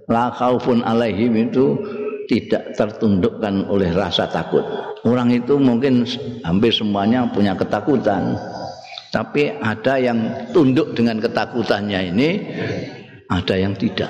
la 0.09 0.31
khaufun 0.33 0.83
alaihim 0.83 1.49
itu 1.49 1.77
tidak 2.27 2.75
tertundukkan 2.75 3.67
oleh 3.67 3.91
rasa 3.91 4.27
takut 4.31 4.63
orang 5.03 5.31
itu 5.31 5.59
mungkin 5.59 6.07
hampir 6.43 6.71
semuanya 6.71 7.27
punya 7.31 7.55
ketakutan 7.55 8.35
tapi 9.13 9.53
ada 9.61 9.99
yang 10.01 10.49
tunduk 10.55 10.97
dengan 10.97 11.21
ketakutannya 11.21 11.99
ini 12.15 12.29
ada 13.29 13.55
yang 13.55 13.75
tidak 13.77 14.09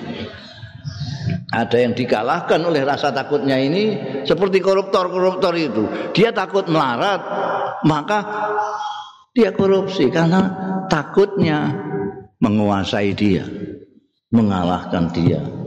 ada 1.54 1.78
yang 1.78 1.94
dikalahkan 1.94 2.60
oleh 2.66 2.82
rasa 2.82 3.14
takutnya 3.14 3.62
ini 3.62 3.94
seperti 4.26 4.58
koruptor-koruptor 4.58 5.54
itu. 5.54 5.86
Dia 6.18 6.34
takut 6.34 6.66
melarat, 6.66 7.22
maka 7.86 8.20
dia 9.38 9.54
korupsi 9.54 10.10
karena 10.10 10.50
takutnya 10.90 11.70
menguasai 12.42 13.14
dia, 13.14 13.46
mengalahkan 14.34 15.14
dia. 15.14 15.63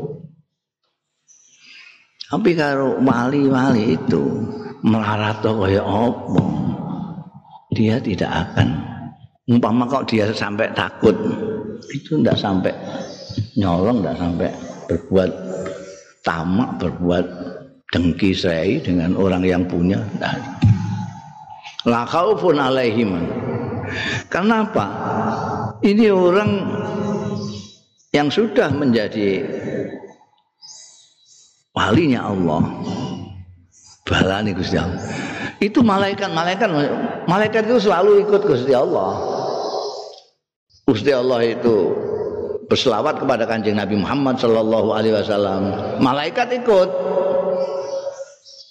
Tapi 2.27 2.59
kalau 2.59 2.99
wali-wali 3.03 3.95
itu 3.95 4.23
melarat 4.83 5.39
kaya 5.43 5.83
apa? 5.83 6.45
Dia 7.71 8.03
tidak 8.03 8.31
akan 8.31 8.69
umpama 9.47 9.87
kok 9.87 10.11
dia 10.11 10.27
sampai 10.35 10.75
takut 10.75 11.15
itu 11.95 12.19
tidak 12.19 12.35
sampai 12.35 12.75
nyolong 13.55 14.03
tidak 14.03 14.17
sampai 14.19 14.51
berbuat 14.91 15.31
tamak 16.27 16.71
berbuat 16.83 17.27
dengki 17.95 18.35
saya 18.35 18.83
dengan 18.83 19.15
orang 19.15 19.47
yang 19.47 19.63
punya 19.71 20.03
la 21.87 22.03
khaufun 22.03 22.59
alaihim. 22.59 23.15
Kenapa? 24.27 24.85
Ini 25.79 26.11
orang 26.11 26.51
yang 28.11 28.27
sudah 28.27 28.75
menjadi 28.75 29.47
walinya 31.77 32.33
Allah 32.33 32.65
balani 34.09 34.57
Gusti 34.57 34.81
Allah 34.81 35.05
itu 35.61 35.85
malaikat-malaikat 35.85 36.69
malaikat 37.29 37.69
itu 37.69 37.87
selalu 37.87 38.25
ikut 38.25 38.43
Gusti 38.49 38.73
Allah 38.73 39.37
Gusti 40.87 41.11
Allah 41.11 41.43
itu 41.43 41.93
berselawat 42.71 43.19
kepada 43.23 43.47
kanjeng 43.47 43.79
Nabi 43.79 43.99
Muhammad 43.99 44.39
Sallallahu 44.39 44.95
Alaihi 44.95 45.15
Wasallam. 45.19 45.63
Malaikat 46.03 46.63
ikut. 46.63 46.91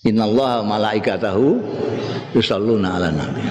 Innallaha 0.08 0.62
malaikatahu 0.64 1.60
yusalluna 2.38 2.96
ala 2.96 3.10
nabi. 3.10 3.42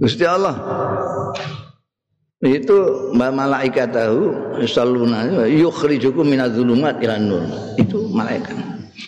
Gusti 0.00 0.24
Allah 0.24 0.56
itu 2.40 2.76
malaikatahu 3.12 4.56
yusalluna 4.64 5.44
yukhrijukum 5.44 6.24
minadz-dzulumat 6.24 6.96
ila 7.04 7.20
nur. 7.20 7.44
Itu 7.76 8.08
malaikat. 8.08 8.56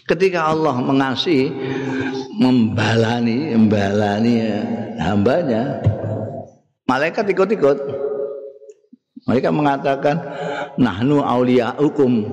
Ketika 0.04 0.52
Allah 0.52 0.76
mengasihi 0.76 1.48
membalani 2.36 3.56
membalani 3.56 4.34
hambanya 5.00 5.80
malaikat 6.84 7.28
ikut-ikut 7.32 7.78
mereka 9.28 9.48
mengatakan 9.48 10.16
nahnu 10.76 11.24
aulia 11.24 11.72
hukum 11.80 12.28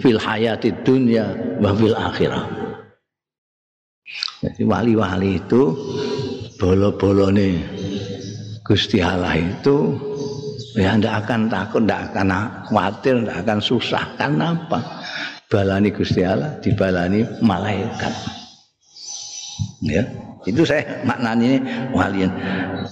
fil 0.00 0.16
hayati 0.16 0.72
dunya 0.80 1.58
wa 1.60 1.76
fil 1.76 1.96
akhirah. 1.96 2.44
Jadi 4.40 4.64
wali-wali 4.64 5.36
itu 5.36 5.76
bolo-bolone 6.56 7.60
Gusti 8.64 9.04
Allah 9.04 9.36
itu 9.36 10.07
ya 10.76 10.96
ndak 10.98 11.24
akan 11.24 11.48
takut, 11.48 11.84
ndak 11.86 12.12
akan 12.12 12.28
khawatir, 12.68 13.14
ndak 13.24 13.36
akan 13.46 13.58
susah. 13.62 14.04
Karena 14.20 14.52
apa? 14.52 14.78
Balani 15.48 15.88
Gusti 15.88 16.20
Allah, 16.20 16.60
dibalani 16.60 17.24
malaikat. 17.40 18.12
Ya, 19.80 20.04
itu 20.44 20.66
saya 20.66 21.00
maknanya 21.08 21.62
walian. 21.94 22.28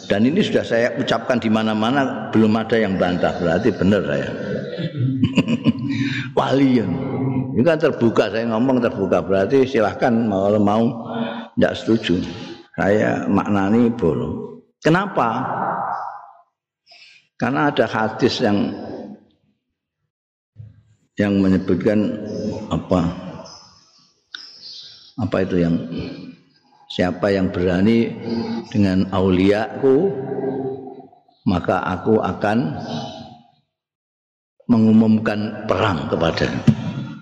Dan 0.08 0.24
ini 0.24 0.40
sudah 0.40 0.64
saya 0.64 0.88
ucapkan 0.96 1.36
di 1.36 1.52
mana-mana 1.52 2.30
belum 2.32 2.56
ada 2.56 2.78
yang 2.80 2.96
bantah. 2.96 3.36
Berarti 3.36 3.74
benar 3.74 4.02
saya. 4.06 4.30
walian. 6.38 6.90
Ini 7.56 7.64
kan 7.64 7.80
terbuka 7.80 8.28
saya 8.28 8.44
ngomong 8.52 8.84
terbuka 8.84 9.24
berarti 9.24 9.64
silahkan 9.64 10.12
mau 10.12 10.52
mau 10.60 10.84
tidak 11.56 11.74
setuju. 11.80 12.20
Saya 12.76 13.24
maknani 13.24 13.88
bolong. 13.96 14.60
Kenapa? 14.84 15.40
Karena 17.36 17.68
ada 17.68 17.84
hadis 17.84 18.40
yang 18.40 18.72
yang 21.16 21.36
menyebutkan 21.40 22.12
apa 22.68 23.08
apa 25.16 25.36
itu 25.44 25.64
yang 25.64 25.76
siapa 26.92 27.32
yang 27.32 27.48
berani 27.48 28.12
dengan 28.68 29.08
auliaku 29.12 30.12
maka 31.48 31.80
aku 31.88 32.20
akan 32.20 32.76
mengumumkan 34.68 35.64
perang 35.64 36.08
kepada 36.12 36.52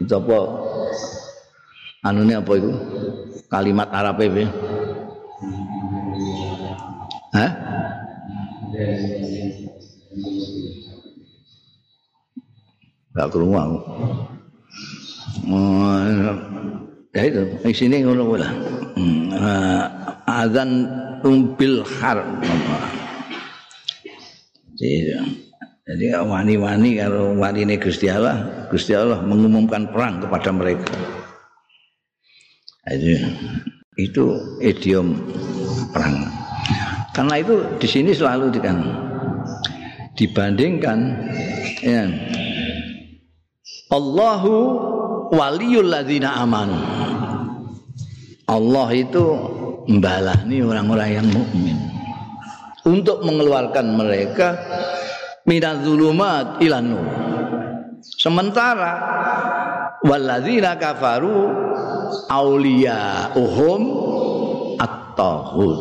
itu 0.03 0.11
apa 0.11 0.39
anunya 2.05 2.43
apa 2.43 2.53
itu? 2.59 2.71
Kalimat 3.49 3.89
Arab 3.95 4.19
itu 4.21 4.47
Hah? 7.35 7.51
Gak 13.15 13.31
kerungu 13.31 13.55
aku. 13.55 13.79
ya 17.15 17.23
itu, 17.31 17.43
di 17.62 17.71
sini 17.71 18.03
ngono 18.03 18.35
lah. 18.35 18.51
Hmm, 18.99 19.31
azan 20.27 20.91
tumbil 21.23 21.87
har. 21.87 22.19
Jadi, 24.75 26.07
wani-wani 26.17 26.99
kalau 26.99 27.39
wani 27.39 27.79
Gusti 27.79 28.11
Allah, 28.11 28.67
Gusti 28.67 28.99
Allah 28.99 29.23
mengumumkan 29.23 29.87
perang 29.95 30.19
kepada 30.19 30.51
mereka. 30.51 30.91
Itu, 32.91 33.15
itu 33.95 34.25
idiom 34.59 35.15
perang. 35.95 36.27
Karena 37.15 37.39
itu 37.39 37.62
di 37.79 37.87
sini 37.87 38.11
selalu 38.11 38.59
kan 38.59 38.83
dibandingkan 40.19 40.99
ya, 41.79 42.11
Allahu 43.95 44.55
waliyul 45.31 45.87
ladzina 45.87 46.43
amanu. 46.43 46.75
Allah 48.51 48.89
itu 48.91 49.25
membalani 49.87 50.59
orang-orang 50.67 51.11
yang 51.23 51.29
mukmin 51.31 51.79
untuk 52.83 53.23
mengeluarkan 53.23 53.87
mereka 53.95 54.59
minaz 55.47 55.81
zulumat 55.87 56.59
ilan 56.59 56.85
nur. 56.91 57.07
Sementara 58.05 58.93
walladzina 60.03 60.77
kafaru 60.77 61.55
uhum 63.39 63.83
at-taghut. 64.77 65.81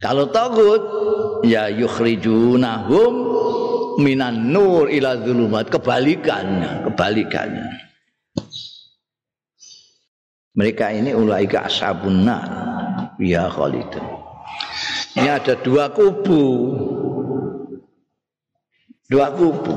Kalau 0.00 0.28
tagut 0.28 0.82
ya 1.44 1.68
yukhrijunahum 1.72 3.23
minan 3.98 4.50
nur 4.50 4.90
ila 4.90 5.18
zulumat 5.22 5.70
kebalikannya, 5.70 6.88
kebalikannya. 6.90 7.70
Mereka 10.54 10.86
ini 10.94 11.10
ulaika 11.10 11.66
ashabun 11.66 12.22
nar 12.22 12.46
ya 13.18 13.50
khalidun. 13.50 14.06
Ini 15.18 15.28
ada 15.30 15.54
dua 15.58 15.90
kubu. 15.90 16.42
Dua 19.10 19.34
kubu. 19.34 19.74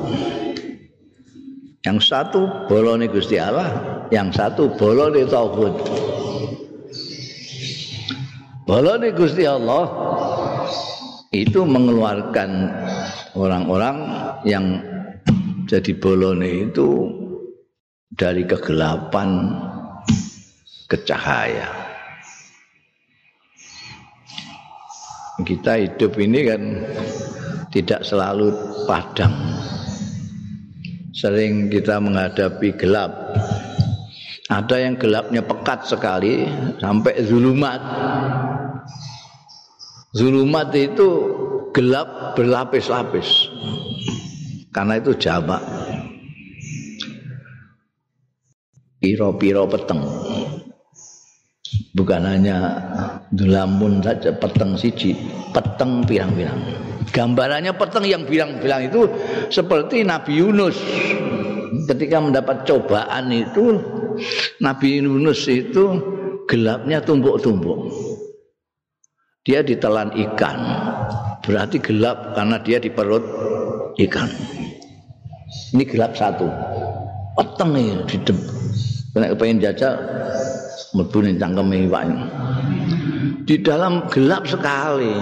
Yang 1.85 1.99
satu 2.09 2.67
bolone 2.67 3.09
Gusti 3.09 3.37
Allah, 3.41 3.69
yang 4.13 4.29
satu 4.33 4.69
bolone 4.77 5.25
tauhid. 5.25 5.75
Bolone 8.67 9.09
Gusti 9.15 9.47
Allah 9.47 9.87
itu 11.31 11.63
mengeluarkan 11.63 12.49
orang-orang 13.37 13.97
yang 14.49 14.65
jadi 15.69 15.93
bolone 15.93 16.73
itu 16.73 16.89
dari 18.09 18.41
kegelapan 18.49 19.53
ke 20.89 20.97
cahaya. 21.05 21.69
Kita 25.45 25.77
hidup 25.77 26.17
ini 26.17 26.39
kan 26.49 26.61
tidak 27.69 28.01
selalu 28.01 28.49
padang. 28.89 29.37
Sering 31.13 31.69
kita 31.69 32.01
menghadapi 32.01 32.73
gelap. 32.73 33.37
Ada 34.49 34.87
yang 34.87 34.95
gelapnya 34.97 35.45
pekat 35.45 35.85
sekali 35.85 36.47
sampai 36.81 37.21
zulumat. 37.21 37.81
Zulumat 40.15 40.71
itu 40.73 41.09
gelap 41.77 42.33
berlapis-lapis. 42.33 43.53
Karena 44.73 44.97
itu 44.97 45.13
jamak. 45.13 45.61
Piro-piro 48.97 49.69
peteng. 49.69 50.01
Bukan 51.93 52.21
hanya 52.25 52.57
dulamun 53.29 54.01
saja 54.01 54.33
peteng 54.33 54.73
siji, 54.73 55.13
peteng 55.53 56.01
pirang-pirang. 56.01 56.57
Gambarannya 57.13 57.77
peteng 57.77 58.09
yang 58.09 58.25
bilang-bilang 58.25 58.89
itu 58.89 59.05
seperti 59.53 60.01
Nabi 60.01 60.41
Yunus. 60.41 60.81
Ketika 61.85 62.17
mendapat 62.17 62.65
cobaan 62.65 63.29
itu 63.29 63.77
Nabi 64.65 64.97
Yunus 64.97 65.45
itu 65.45 66.01
gelapnya 66.49 67.05
tumpuk-tumpuk 67.05 68.06
dia 69.47 69.63
ditelan 69.63 70.11
ikan. 70.11 70.59
Berarti 71.39 71.79
gelap 71.79 72.35
karena 72.35 72.59
dia 72.59 72.83
di 72.83 72.91
perut 72.91 73.23
ikan. 73.95 74.27
Ini 75.71 75.87
gelap 75.87 76.19
satu. 76.19 76.51
Peteng 77.39 77.71
nih 77.71 78.03
di 78.11 78.19
kena 79.15 79.31
kepengen 79.31 79.63
jajal 79.63 79.95
merbunin 80.91 81.39
cangkem 81.39 81.87
iwaknya 81.87 82.27
di 83.47 83.55
dalam 83.63 84.03
gelap 84.11 84.43
sekali. 84.43 85.15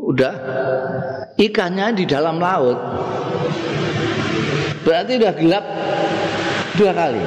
Udah 0.00 0.34
ikannya 1.36 1.92
di 1.92 2.08
dalam 2.08 2.40
laut. 2.40 2.80
Berarti 4.88 5.20
udah 5.20 5.32
gelap 5.36 5.64
dua 6.80 6.92
kali 6.96 7.20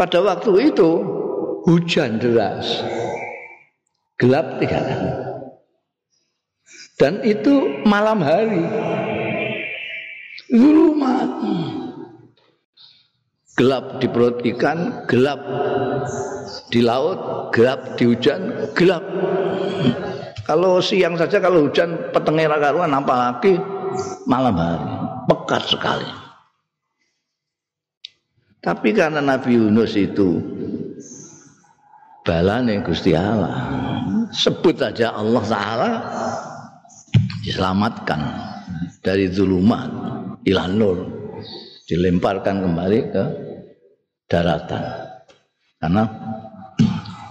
Pada 0.00 0.16
waktu 0.24 0.72
itu 0.72 1.04
hujan 1.68 2.16
deras. 2.16 2.80
Gelap 4.16 4.56
tidak 4.56 4.80
Dan 6.96 7.20
itu 7.20 7.84
malam 7.84 8.24
hari. 8.24 8.64
Zulumat. 10.48 11.28
Gelap 13.60 14.00
di 14.00 14.08
perut 14.08 14.40
ikan, 14.40 15.04
gelap 15.04 15.40
di 16.72 16.80
laut, 16.80 17.52
gelap 17.52 18.00
di 18.00 18.08
hujan, 18.08 18.72
gelap. 18.72 19.04
Kalau 20.48 20.80
siang 20.80 21.20
saja 21.20 21.44
kalau 21.44 21.68
hujan 21.68 22.08
petengera 22.16 22.56
karuan 22.56 22.96
apalagi 22.96 23.60
malam 24.24 24.56
hari. 24.56 24.96
Pekat 25.28 25.68
sekali. 25.68 26.19
Tapi 28.60 28.92
karena 28.92 29.24
Nabi 29.24 29.56
Yunus 29.56 29.96
itu 29.96 30.36
balane 32.20 32.84
Gusti 32.84 33.16
Allah. 33.16 33.72
Sebut 34.30 34.76
saja 34.76 35.16
Allah 35.16 35.42
Ta'ala 35.48 35.90
diselamatkan 37.40 38.20
dari 39.00 39.32
zulumat 39.32 39.88
ilan 40.44 40.72
nur. 40.76 40.98
Dilemparkan 41.88 42.62
kembali 42.62 43.00
ke 43.10 43.24
daratan. 44.30 44.84
Karena 45.80 46.04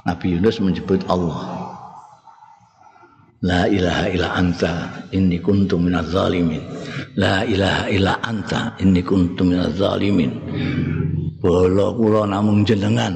Nabi 0.03 0.35
Yunus 0.35 0.59
menyebut 0.59 1.05
Allah. 1.07 1.39
La 3.39 3.71
ilaha 3.71 4.11
illa 4.11 4.35
anta 4.35 5.07
inni 5.15 5.39
kuntu 5.39 5.79
minaz 5.79 6.11
zalimin. 6.11 6.59
La 7.15 7.47
ilaha 7.47 7.87
illa 7.87 8.19
anta 8.19 8.75
inni 8.83 8.99
kuntu 8.99 9.47
minaz 9.47 9.79
zalimin. 9.79 10.35
Bolo 11.39 11.95
kula 11.95 12.27
namung 12.27 12.67
jenengan. 12.67 13.15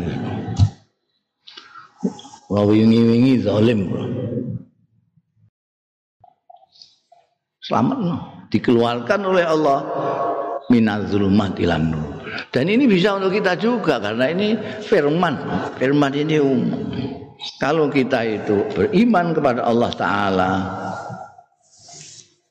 Wa 2.47 2.63
wingi-wingi 2.63 3.43
zalim. 3.43 3.91
Selamat 7.63 7.97
no. 7.99 8.15
dikeluarkan 8.51 9.19
oleh 9.23 9.43
Allah 9.47 9.79
minaz 10.71 11.11
zulumat 11.11 11.59
ilan 11.59 11.83
nur. 11.91 12.23
Dan 12.51 12.71
ini 12.71 12.87
bisa 12.87 13.19
untuk 13.19 13.35
kita 13.35 13.59
juga 13.59 13.99
karena 13.99 14.31
ini 14.31 14.55
firman. 14.83 15.35
Firman 15.79 16.13
ini 16.15 16.39
umum. 16.39 16.71
Kalau 17.59 17.91
kita 17.91 18.23
itu 18.23 18.63
beriman 18.71 19.35
kepada 19.35 19.67
Allah 19.67 19.91
Ta'ala 19.91 20.51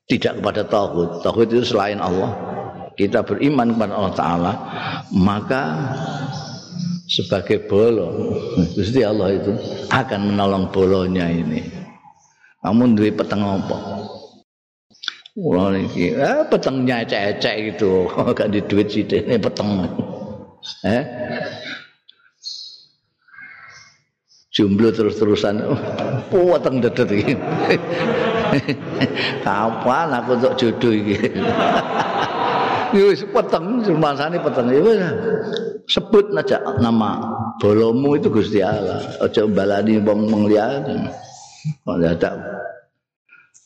Tidak 0.04 0.36
kepada 0.36 0.68
Tauhid 0.68 1.24
Tauhid 1.24 1.48
itu 1.48 1.64
selain 1.64 1.96
Allah 1.96 2.36
Kita 3.02 3.26
beriman 3.26 3.74
kepada 3.74 3.92
Allah 3.98 4.14
Ta'ala 4.14 4.52
Maka 5.10 5.62
Sebagai 7.10 7.66
bolo 7.68 8.38
Gusti 8.72 9.04
Allah 9.04 9.36
itu 9.36 9.52
akan 9.92 10.32
menolong 10.32 10.72
bolonya 10.72 11.28
ini. 11.28 11.60
Kamu 12.64 12.96
duit 12.96 13.18
peteng 13.18 13.44
apa? 13.44 14.00
Wah 15.32 15.72
ini 15.72 16.12
eh, 16.12 16.44
petengnya 16.48 17.04
ecek-ecek 17.08 17.54
gitu 17.72 18.04
Gak 18.36 18.52
di 18.52 18.60
duit 18.64 18.88
sih 18.92 19.04
ini 19.04 19.36
peteng. 19.36 19.88
Eh? 20.84 21.04
Jomblo 24.52 24.92
terus-terusan 24.92 25.64
puweteng 26.30 26.84
dedet 26.84 27.08
iki. 27.08 27.34
Kapan 29.44 30.12
aku 30.12 30.30
untuk 30.36 30.52
jodoh 30.60 30.92
wis 32.92 33.24
peteng 33.28 33.80
rumasane 33.80 34.36
peteng 34.40 34.68
ya 34.68 35.10
sebut 35.88 36.32
aja 36.36 36.60
nama 36.78 37.20
bolomu 37.58 38.16
itu 38.16 38.28
Gusti 38.28 38.60
Allah 38.60 39.00
aja 39.20 39.48
balani 39.48 39.98
wong 40.00 40.28
mung 40.28 40.44
liyane 40.46 41.08
kok 41.84 41.98
dadak 41.98 42.34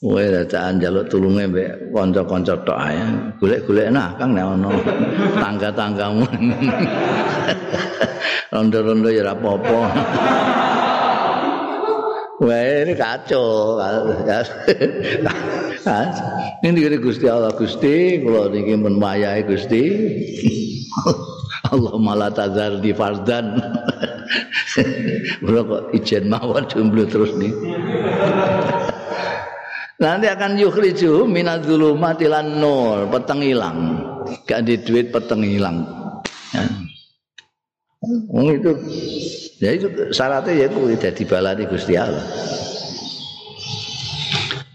Wae 0.04 0.28
dadakan 0.28 0.76
njaluk 0.76 1.08
tulunge 1.08 1.48
mbek 1.48 1.88
kanca-kanca 1.88 2.52
tok 2.68 2.76
ae. 2.76 3.00
Golek-golek 3.40 3.88
nah 3.88 4.12
Kang 4.20 4.36
nek 4.36 4.44
ana 4.44 4.68
tangga-tanggamu. 5.40 6.20
Rondo-rondo 8.52 9.08
ya 9.08 9.24
ora 9.24 9.32
apa-apa. 9.32 9.80
Wah 12.36 12.84
ini 12.84 12.92
kacau. 12.92 13.80
ini 16.60 16.68
dikira 16.76 17.00
Gusti 17.00 17.26
Allah 17.32 17.52
Gusti, 17.56 18.20
kalau 18.20 18.52
ini 18.52 18.76
menmayai 18.76 19.40
Gusti. 19.48 19.82
Allah 21.72 21.96
malah 21.96 22.28
tazar 22.28 22.76
di 22.84 22.92
fardan. 22.92 23.56
Bro 25.40 25.60
kok 25.64 25.82
ijen 25.96 26.28
mawon 26.28 26.68
jomblo 26.68 27.08
terus 27.08 27.32
nih. 27.40 27.52
Nanti 29.96 30.28
akan 30.28 30.60
yukhriju 30.60 31.24
minadzulumati 31.24 32.28
lan 32.28 32.60
nur, 32.60 33.08
peteng 33.08 33.40
hilang. 33.40 34.04
Gak 34.44 34.68
di 34.68 34.76
duit 34.84 35.08
peteng 35.08 35.40
hilang. 35.40 35.88
Oh, 38.28 38.52
itu 38.52 38.76
ya 39.62 39.70
itu 39.72 39.86
syaratnya 40.12 40.52
ya 40.52 40.66
itu 40.68 40.80
jadi 40.96 41.22
balani 41.24 41.64
Gusti 41.68 41.94
Allah. 41.96 42.24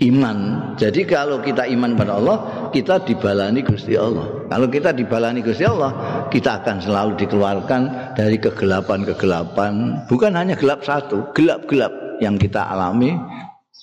Iman. 0.01 0.73
Jadi 0.81 1.05
kalau 1.05 1.45
kita 1.45 1.69
iman 1.77 1.93
pada 1.93 2.17
Allah 2.17 2.37
kita 2.73 3.05
dibalani 3.05 3.61
Gusti 3.61 3.93
Allah. 3.93 4.49
Kalau 4.49 4.65
kita 4.65 4.89
dibalani 4.89 5.45
Gusti 5.45 5.61
Allah 5.61 6.25
kita 6.33 6.65
akan 6.65 6.81
selalu 6.81 7.21
dikeluarkan 7.21 8.13
dari 8.17 8.41
kegelapan-kegelapan. 8.41 10.01
Bukan 10.09 10.33
hanya 10.33 10.57
gelap 10.57 10.81
satu 10.81 11.29
gelap-gelap 11.37 11.93
yang 12.17 12.41
kita 12.41 12.65
alami 12.65 13.13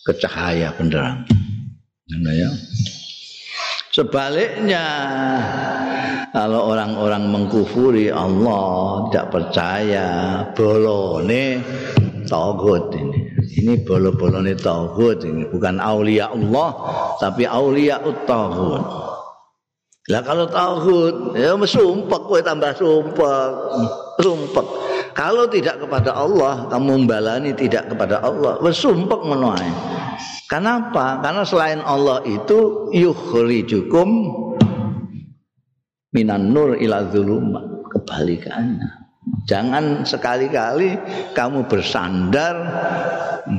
ke 0.09 0.13
cahaya 0.19 0.73
benderang 0.73 1.21
ya 2.33 2.51
Sebaliknya 3.99 4.87
kalau 6.31 6.71
orang-orang 6.71 7.35
mengkufuri 7.35 8.15
Allah 8.15 9.11
tidak 9.11 9.27
percaya 9.35 10.07
bolone 10.55 11.59
tauhid 12.31 12.95
ini. 12.95 13.19
Ini 13.59 13.83
bolo-bolone 13.83 14.55
tauhid 14.55 15.27
ini 15.27 15.43
bukan 15.51 15.83
aulia 15.83 16.31
Allah 16.31 16.71
tapi 17.19 17.43
aulia 17.43 17.99
tauhid. 18.23 18.87
Lah 20.15 20.23
kalau 20.23 20.47
tauhid 20.47 21.35
ya 21.35 21.59
sumpek 21.59 22.23
kowe 22.23 22.39
tambah 22.39 22.79
sumpek. 22.79 23.51
Sumpek. 24.23 24.67
Kalau 25.17 25.49
tidak 25.49 25.81
kepada 25.85 26.17
Allah, 26.17 26.69
kamu 26.73 27.05
membalani 27.05 27.53
tidak 27.55 27.93
kepada 27.93 28.21
Allah, 28.25 28.61
sumpek 28.73 29.21
ngono 29.23 29.55
Kenapa? 30.49 31.21
Karena 31.21 31.45
selain 31.45 31.85
Allah 31.85 32.25
itu 32.25 32.89
yukhrijukum 32.97 34.09
minan 36.17 36.57
nur 36.57 36.73
ila. 36.81 37.05
Kebalikannya. 37.89 38.89
Jangan 39.49 40.05
sekali-kali 40.09 40.97
kamu 41.37 41.69
bersandar 41.69 42.57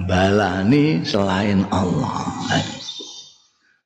balani 0.10 1.06
selain 1.06 1.66
Allah. 1.70 2.26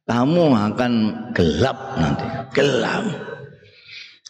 Kamu 0.04 0.52
akan 0.52 0.94
gelap 1.32 1.96
nanti, 1.96 2.28
gelap. 2.56 3.04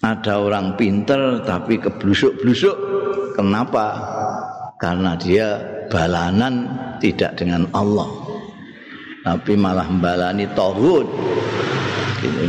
Ada 0.05 0.37
orang 0.37 0.77
pinter 0.77 1.41
tapi 1.41 1.81
keblusuk-blusuk. 1.81 3.02
Kenapa? 3.33 3.85
Karena 4.77 5.17
dia 5.17 5.57
balanan 5.89 6.69
tidak 7.01 7.35
dengan 7.37 7.67
Allah. 7.73 8.09
Tapi 9.23 9.55
malah 9.55 9.87
membalani 9.87 10.45
tohut 10.51 11.07
gitu 12.19 12.43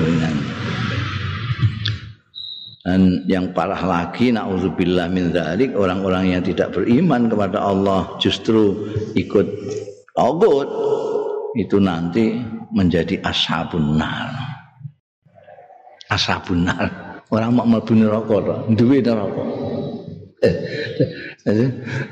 dan 2.85 3.25
yang 3.25 3.49
parah 3.57 3.81
lagi 3.81 4.29
naudzubillah 4.29 5.09
min 5.09 5.33
dzalik 5.33 5.73
orang-orang 5.73 6.37
yang 6.37 6.45
tidak 6.45 6.69
beriman 6.77 7.33
kepada 7.33 7.57
Allah 7.57 8.13
justru 8.21 8.93
ikut 9.17 9.49
togut 10.13 10.69
itu 11.57 11.81
nanti 11.81 12.45
menjadi 12.77 13.25
ashabun 13.25 13.97
nar. 13.97 14.37
Ashabun 16.13 16.69
nar. 16.69 16.93
Orang 17.33 17.57
mau 17.57 17.65
mlebu 17.65 17.97
neraka 17.97 18.37
duwe 18.77 19.01
neraka 19.01 19.43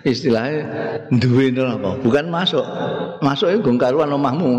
istilahnya 0.05 0.61
duwe 1.09 1.53
neraka 1.53 2.01
bukan 2.05 2.27
masuk. 2.29 2.65
Masuk 3.25 3.49
itu 3.53 3.61
gong 3.65 3.79
karuan 3.81 4.13
omahmu. 4.13 4.51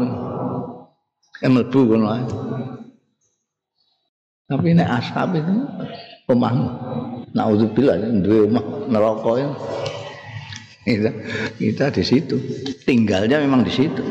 Mlebu 1.43 1.80
ngono 1.91 2.24
tapi 4.43 4.76
nek 4.76 4.89
ashab 5.01 5.34
itu 5.34 5.55
omahmu. 6.30 6.67
Naudzubillah 7.34 7.97
duwe 8.21 8.45
omah 8.45 8.65
neraka 8.91 9.32
kita 11.57 11.86
di 11.89 12.03
situ. 12.03 12.38
Tinggalnya 12.84 13.39
memang 13.41 13.65
di 13.65 13.71
situ. 13.74 14.03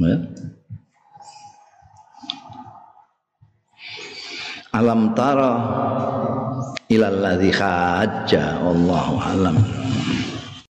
Ya. 0.00 0.16
Alam 4.76 5.16
tara 5.16 5.52
ilal 6.92 7.16
ladzi 7.16 7.48
hajja 7.48 8.60
wallahu 8.60 9.16
alam 9.16 9.56